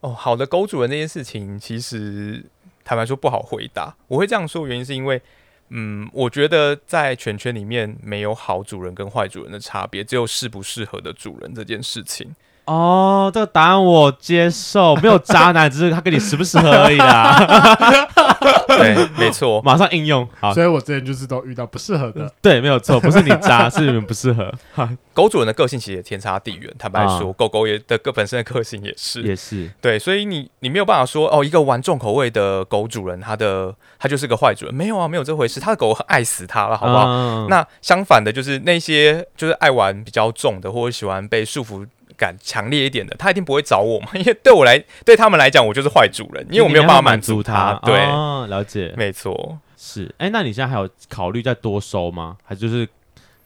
[0.00, 2.44] 哦，好的狗主人这件事情，其实
[2.84, 3.94] 坦白说不好回答。
[4.08, 5.20] 我会这样说，原因是因为，
[5.68, 12.34] 嗯，我觉得在犬圈里面没有好主人跟坏主人的差别，只有适不适合的主人这件事情。
[12.64, 17.38] 哦，这个答案我接受，没有渣男，只是他跟你适不适合而已啦。
[18.68, 20.26] 对，没错，马上应用。
[20.38, 22.32] 好，所以我之前就是都遇到不适合的。
[22.40, 24.52] 对，没有错，不是你渣，是你们不适合。
[25.12, 29.68] 狗主人的个性其实也天差地远，坦白说，啊、狗狗也的个本身的个性也是，也是。
[29.80, 35.58] 对，所以你你没有办法说哦，一个玩重口味的狗主人，他的他就是个坏主人，没有啊，没有这回事。
[35.60, 37.06] 他的狗爱死他了，好不好？
[37.06, 41.86] 啊、那相反的，就是那些就是爱玩比较重的，或者喜欢被束缚
[42.16, 47.78] 感强烈一点的，他一定不会找我嘛，因为对我来，对他们来讲，我就是坏主人，因为我没有办法满足他。
[47.84, 50.04] 对、哦，了解，没错，是。
[50.18, 52.36] 哎、欸，那你现在还有考虑再多收吗？
[52.44, 52.88] 还就是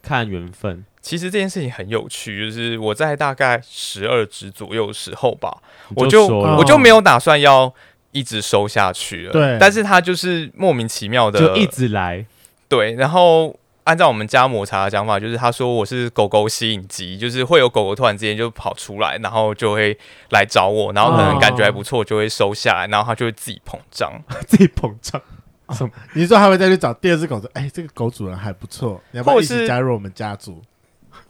[0.02, 0.84] 看缘分？
[1.00, 5.58] 其实这件事情很有趣，就是我在大概十二只左右的时候吧，
[5.96, 7.72] 就我就我就没有打算要
[8.12, 9.32] 一直收下去了。
[9.32, 12.24] 对，但是他就是莫名其妙的就一直来。
[12.68, 13.54] 对，然后。
[13.84, 19.96] 按照我们家抹茶的讲法，就是他说我是狗狗吸引机，就是会有狗狗突然之间就跑出来，然后就会
[20.30, 24.12] 来找我，然后可能感觉还不错，就会收下来，然后它就会自己膨胀，
[24.46, 25.20] 自己膨胀。
[25.66, 30.60] 哦、你说还会再去找第二只狗，子：“哎、欸，这个狗主人还不错，你要不要一起加入我们家族？”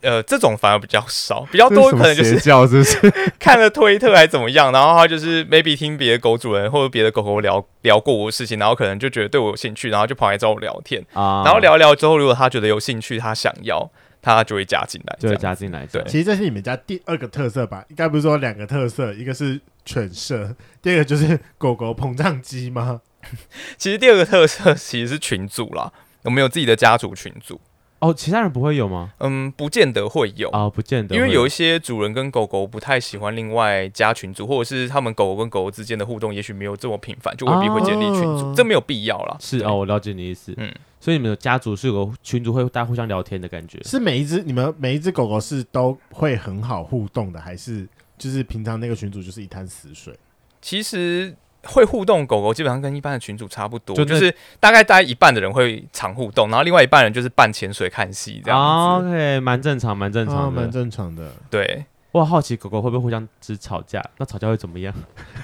[0.04, 13.90] 呃，这种反而比较少，比较多可能就是叫，是不是 看了推特还怎么样，然后他就是 maybe 听别的狗主人或者别的狗狗聊聊过我的事情，然后可能就觉得对我有兴趣，然后就跑来找我聊天啊，然后聊一聊之后，如果他觉得有兴趣，他想要，
[14.20, 15.86] 他就会加进来，就会加进来。
[15.86, 17.84] 对，其实这是你们家第二个特色吧？
[17.88, 23.00] 应该不是说两个特色，一个是犬舍，第二个就是狗狗膨胀机吗？
[23.78, 25.90] 其实第二个特色其实是群组啦，
[26.24, 27.58] 我们有自己的家族群组。
[28.00, 29.12] 哦，其他人不会有吗？
[29.20, 39.36] 嗯，不见得会有哦，不见得，因为有一些主人跟狗狗不太喜欢另外加群组，或者是他们狗狗跟狗狗之间的互动也许没有这么频繁，就未必会建立群组，哦、这没有必要啦。
[39.40, 40.52] 是哦，我了解你的意思。
[40.58, 40.70] 嗯，
[41.00, 47.88] 所以你们的家族是有个群组会大家互相聊天的感觉，是每一只你们每一只狗狗是都会很好互动的，还是
[48.18, 50.14] 就是平常那个群组就是一滩死水？
[50.60, 51.34] 其实。
[51.66, 58.60] 会互动狗狗基本上跟一般的群主差不多，就，就是大概大概一半的人会常互动，然后另外一半人就是半潜水看戏这样
[59.00, 59.06] 子。
[59.06, 61.30] Oh, OK，蛮正常，蛮正常的，蛮、哦、正常的。
[61.50, 64.04] 对，我好奇狗狗会不会互相只吵架？
[64.18, 64.94] 那吵架会怎么样？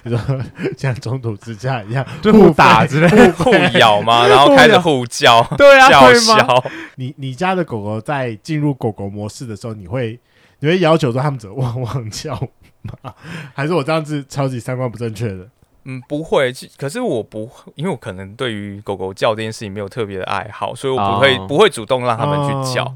[0.04, 0.40] 你说
[0.76, 4.26] 像中途之家一样， 就互打之类，互咬吗？
[4.26, 6.64] 然后 开始互叫，对啊，叫嚣。
[6.96, 10.18] 你你家的狗狗在进入狗狗模式的时候，你会
[10.60, 12.34] 你会要求说他们怎么汪汪叫
[12.82, 13.14] 吗？
[13.54, 15.48] 还是我这样子超级三观不正确的？
[15.84, 16.52] 嗯，不会。
[16.76, 22.94] 可是我不会，因为我可能对于狗狗叫这件事情没有特别的爱好，所以我不会、哦、不会主动让他们去叫。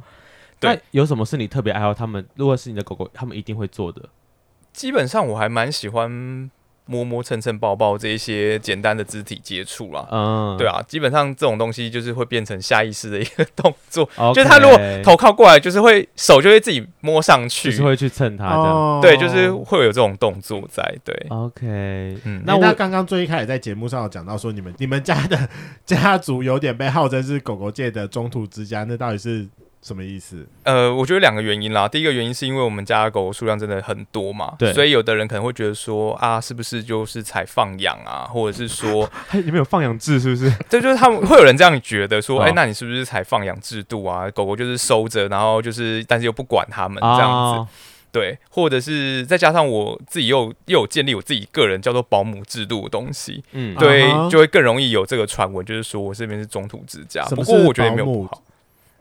[0.61, 1.93] 对，有什么是你特别爱好？
[1.93, 4.09] 他们如果是你的狗狗，他们一定会做的。
[4.72, 6.51] 基本上我还蛮喜欢。
[6.87, 25.49] 摸摸蹭蹭抱抱这一些简单的肢体接触啦，嗯，对啊，基本上这种东西就是会变成下意识的一个动作， okay, 就是他如果头靠过来，就是会手就会自己摸上去，就是会去蹭它这样，哦、对，就是会有这种动作在，对，OK，嗯，那我刚刚最一开始在节目上有讲到说，你们你们家的
[25.87, 29.47] 家族有点被号称是狗狗界的中途之家，那到底是
[29.85, 30.47] 什么意思？
[30.62, 31.87] 呃，我觉得两个原因啦。
[31.87, 40.51] 第一个原因是因为我们家的狗数量真的很多嘛，对，所以有的人可能会觉得说啊，是不是就是才放养啊，或者是说， 你们有放养制是不是？
[40.70, 44.30] 这就是他们会有人这样觉得说， 哎、哦欸，那你是不是才放养制度啊？
[44.30, 47.68] 狗狗就是收着，然后就是但是又不管他们这样子，哦、
[48.11, 57.22] 对，或者是再加上我自己又又有建立我自己个人叫做保姆制度的东西，嗯，对，啊、就会更容易有这个传闻，就是说我这边是中途之家。
[57.26, 58.43] 不过我觉得也没有不好。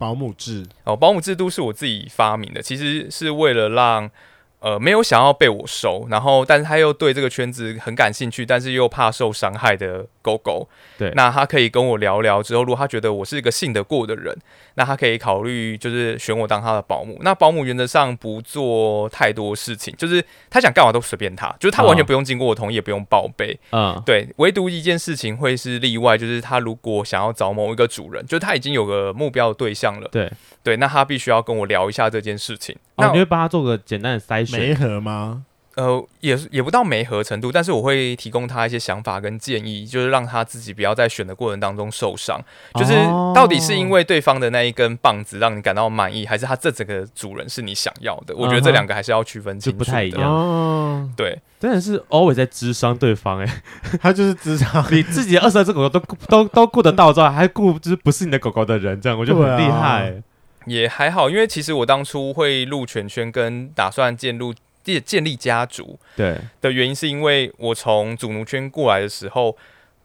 [0.04, 0.66] 保姆制。
[0.84, 4.12] 哦，保姆制度是我自己发明的，其实是为了让
[4.60, 10.68] 呃没有想要被我收，然后但是他又对这个圈子很感兴趣，但是又怕受伤害的狗狗。
[10.98, 14.36] 对，那他可以跟我聊聊之后，如果他觉得我是一个信得过的人，
[14.74, 17.20] 那他可以考虑就是选我当他的保姆。
[17.22, 23.60] 那保姆原则上不做太多事情，就是他想干嘛都随便他，就是他完全不用经过我同意，也不用报备。
[23.72, 30.08] 嗯，对，唯独一件事情会是例外，就是他如果想要找某一个主人，就是他已经有个目标的对象了。
[30.12, 30.32] 对
[30.64, 32.74] 对，那他必须要跟我聊一下这件事情。
[32.96, 34.60] 哦，那你会帮他做个简单的筛选？
[34.60, 35.44] 媒合吗？
[35.76, 42.40] 呃，也也不到没合程度，但是我会提供他一些想法跟建议，就是让他自己不要在选的过程当中受伤。
[42.76, 42.94] 就是
[43.34, 48.36] 到底是因为对方的那一根棒子让你感到满意，还是他这整个主人是你想要的？
[48.36, 49.84] 我觉得这两个还是要区分清楚的。
[49.84, 50.30] 不太一样。
[50.30, 60.24] 哦，对，真的是 always 在智商对方哎、欸， 他就是智商， 你自己的二十二只狗狗都都都顾得到之后，还顾就是不是你的狗狗的人，这样我觉得很厉害、欸。
[60.68, 64.54] 也还好，因为其实我当初会入犬圈跟打算进入。
[64.84, 69.56] 建建立家族对的原因，是因为我从主奴圈过来的时候，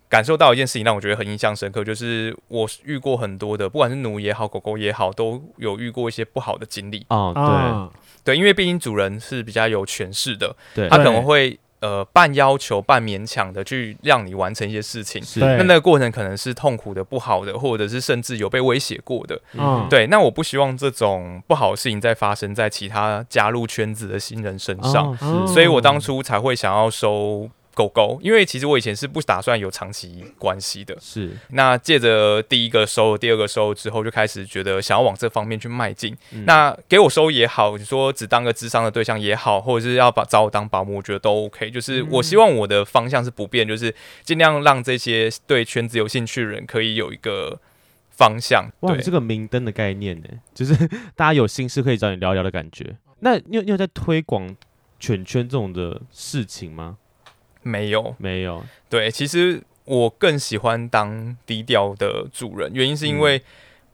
[0.09, 7.05] 感受到一件事情，让我觉得很印象深刻，就是我遇过很多的，不管是奴也好，狗狗也好，都有遇过一些不好的经历。
[7.09, 7.91] 哦，对、啊、
[8.25, 11.59] 对，因为毕竟主人是比较有权势的，对，他可能会。
[11.81, 19.41] 呃，半要求、半勉强的去让你完成一些事情，那那个过程可能是痛苦的、不好的，或者是甚至有被威胁过的。
[19.55, 20.07] 嗯，对。
[20.09, 27.49] 那我不希望这种不好的事情再发生在其他加入圈子的新人身上，哦、所以我当初才会想要收。
[27.79, 30.97] 狗狗，因为其实我以前是不打算有长期关系的。
[31.01, 36.17] 是，那借着第一个收，第二个收之后，就开始觉得想要往这方面去迈进。
[36.33, 41.71] 嗯、那给我收也好，你说只当个智商的对象也好，或者是要把找我当保姆，我觉得都 OK。
[41.71, 47.61] 就是我希望我的方向是不变，就是尽量让这些对圈子有兴趣的人可以有一个
[48.11, 48.69] 方向。
[48.81, 50.75] 哇，对，这个明灯的概念呢， 就是
[51.15, 52.97] 大家有心事可以找你聊聊的感觉。
[53.21, 54.57] 那你有你有在推广
[54.99, 56.97] 犬圈这种的事情吗？
[57.63, 58.65] 没有，没有。
[58.89, 63.43] 对，其实我更喜欢当低调的主人，原因是因为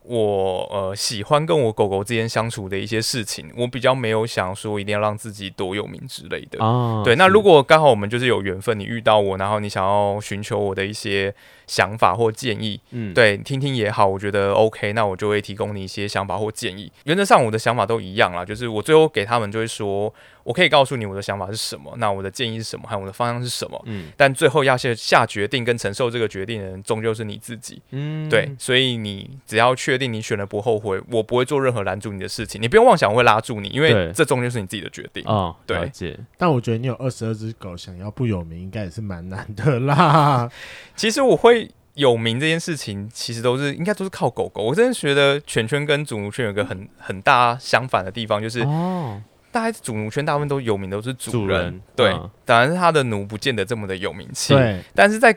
[0.03, 6.63] 我呃喜欢跟我狗狗之间相处的一些事情，我比较没有想说一定要让自己多有名之类的。
[6.63, 11.33] 哦，对，那如果刚好我们就是有缘分，你遇到我，然后你想要寻求我的一些
[11.67, 16.91] 想法或建议，嗯，对，听听也好，我觉得 OK，那我就会提供你一些想法或建议。
[17.05, 20.13] 原则上我的想法都一样啦，就是我最后给他们就会说。
[20.45, 23.81] 我可以告诉你我的想法是什么，那我的建议是什么，还有我的方向是什么。
[23.87, 27.81] 嗯，但最后要下下决定跟承受这个决定的人，终究是你自己。
[27.89, 32.61] 嗯，对，所以你只要确定你选了不后悔，我不会做任何拦住你的事情。
[32.61, 35.23] 你不用妄想我会拉住你，因为这终究是你自己的决定。
[35.25, 35.91] 哦，对。
[36.37, 40.47] 但我觉得你有二十二只狗，想要不有名，应该也是蛮难的啦。
[40.95, 41.54] 其实我会
[41.95, 44.61] 有名这件事情，其实都是应该都是靠狗狗。
[44.61, 49.21] 我真的觉得犬圈跟主奴圈有个很很大相反的地方，就是哦。
[49.51, 54.83] 大家主奴圈大部分都有名，都是主人，对，嗯、当然是他的奴不见得这么的有名气，对。
[54.93, 55.33] 但是在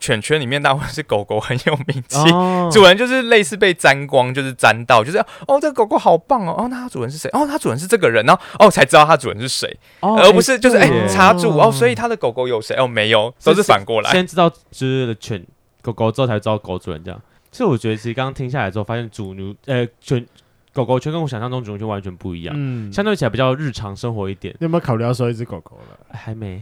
[0.00, 7.30] 犬圈里面，大部分是狗狗很有名气，哦、主人就是类似被沾光，就是沾到，就是哦，这个狗狗好棒哦，哦，那它主人是谁？
[7.32, 12.74] 哦，它主人是这个人，然后哦才知道它主人是谁，哦、而不是就是哎、欸、插住哦，所以它的狗狗有谁？
[12.74, 15.40] 哦，没有，都是反过来，先知道就是犬
[15.84, 17.20] 狗狗之后才知道狗主人这样。
[17.50, 20.26] 其实我觉得其实刚刚听下来之后，发现主奴呃犬。
[20.72, 24.52] 狗狗圈跟我想象中主奴圈完全不一样，嗯，相对起来比较日常生活一点。
[24.58, 25.96] 你有没有考虑要收一只狗狗了？
[26.10, 26.60] 还没，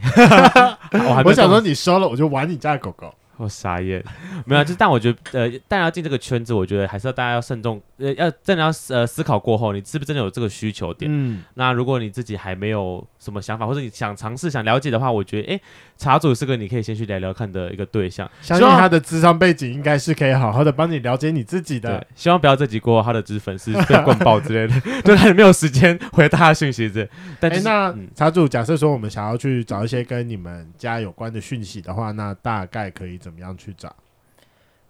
[0.93, 1.31] 我 还没。
[1.31, 3.15] 我想说你收了，我就玩你家的狗狗。
[3.43, 4.03] 我傻眼，
[4.47, 11.11] 没有，就但我觉得，呃，但要进这个圈子，我觉得还是要大家要慎重，呃，要真的要呃思考过后，你是不是真的有这个需求点？
[11.13, 15.63] 嗯，那如果你自己还没有什么想法，或者你想尝试、想了解的话，我觉得，哎、欸，
[15.97, 18.31] 茶主是个你可以先去聊聊看的一个对象。
[18.41, 21.99] 相信他的智商背景应该是可以好好的帮你了解你自己的。
[21.99, 27.09] 对，希望不要这集过后他的知粉丝被 灌爆之类的，对他也没有时间回答他的讯息这。
[27.41, 33.95] 但是、欸、那茶主，假设说我们想要去找一些跟你们家有关的讯息的话，那大概可以怎么样去找？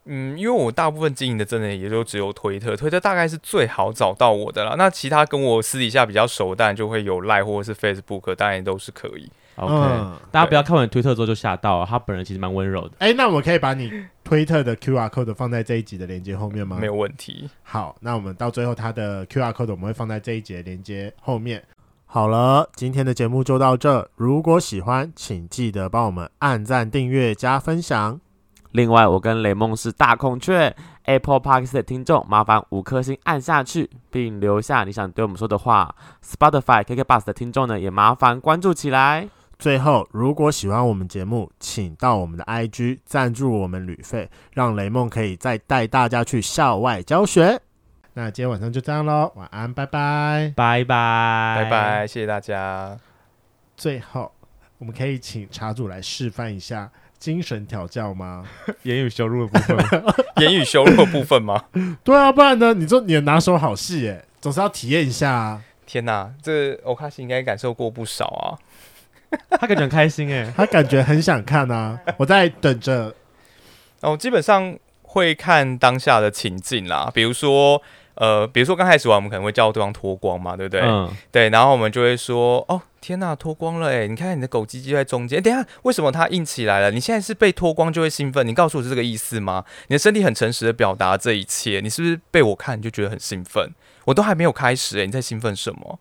[0.05, 4.75] 嗯，因为我大部分经营的真的也就只有推特，推特大概是最好找到我的了。
[4.77, 9.31] 那其他跟我私底下比较熟，当然就会有赖或者是 Facebook，当然都是可以。
[9.57, 12.95] OK，、嗯、大家不要看完推特之后就吓到了，他本人其实蛮温柔的。
[12.99, 13.93] 哎、欸，那我可以把你。
[14.25, 16.79] 推特的 QR code 放在这一集的连接后面吗？
[16.81, 17.51] 没有问题。
[17.63, 21.63] 好，那我们到最后他的 QR code 我们会放在这一节的连接后面。
[22.07, 24.09] 好了，今天的节目就到这。
[24.17, 28.21] 如果喜欢，请记得帮我们按赞、订阅、加分享。
[28.73, 35.95] 另外，我跟雷梦是大孔雀 Apple Podcast 的听众，麻烦五颗星按下去，并留下你想对我们说的话。
[36.25, 39.29] Spotify KKBOX 的听众呢，也麻烦关注起来。
[39.59, 47.61] 最后，如果喜欢我们节目，请到我们的 IG 赞助我们旅费，让雷梦可以再带大家去校外教学。
[48.15, 52.99] 那今天晚上就这样喽，晚安，拜拜，拜拜，拜拜，谢谢大家。
[53.77, 54.33] 最后，
[54.79, 56.91] 我们可以请茶主来示范一下
[57.23, 58.45] 精神调教吗？
[58.83, 60.05] 言语羞辱的部分，
[60.43, 61.67] 言语羞辱的部分吗？
[62.03, 62.75] 对啊，不然呢？
[62.75, 65.63] 你说你的拿手好戏，哎，总是要体验一下啊！
[65.87, 68.59] 天哪，这欧卡西应该感受过不少啊。
[69.61, 72.01] 他感觉很开心哎，他感觉很想看啊。
[72.17, 73.15] 我在等着。
[74.01, 77.81] 哦，基本上会看当下的情境啦，比如说。
[78.15, 80.81] 呃，比如说刚开始玩，我们可能会叫对方脱光嘛，对不对？
[80.83, 81.11] 嗯。
[81.31, 84.07] 对，然后我们就会说：“哦，天哪，脱光了哎！
[84.07, 85.39] 你看你的狗鸡鸡在中间。
[85.39, 86.91] 欸，等下，为什么它硬起来了？
[86.91, 88.47] 你现在是被脱光就会兴奋？
[88.47, 89.65] 你告诉我是这个意思吗？
[89.89, 93.71] 你的身体很诚实的表达这一切，你是不是被我看你就觉得很兴奋？
[94.05, 95.99] 我都还没有开始哎，你在兴奋什么？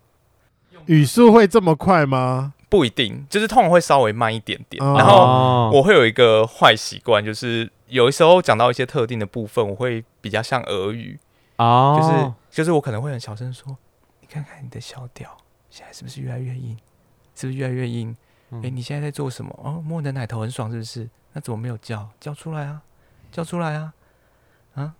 [0.87, 2.53] 语速会这么快吗？
[2.67, 4.83] 不一定，就是通常会稍微慢一点点。
[4.83, 4.95] 哦。
[4.97, 11.19] 然后我会有一个坏习惯，就是有的时候讲到一些特定的部分，我会比较像俄语。
[11.61, 13.77] 哦，就是就是我可能会很小声说，
[14.19, 15.37] 你看看你的小屌
[15.69, 16.77] 现在是不是越来越硬？
[17.35, 18.11] 是不是越来越硬？
[18.11, 18.15] 哎、
[18.49, 19.57] 嗯欸，你现在在做什么？
[19.63, 21.09] 哦，摸你的奶头很爽是不是？
[21.33, 22.09] 那怎么没有叫？
[22.19, 22.81] 叫出来啊！
[23.31, 23.93] 叫出来啊
[24.75, 24.93] 啊！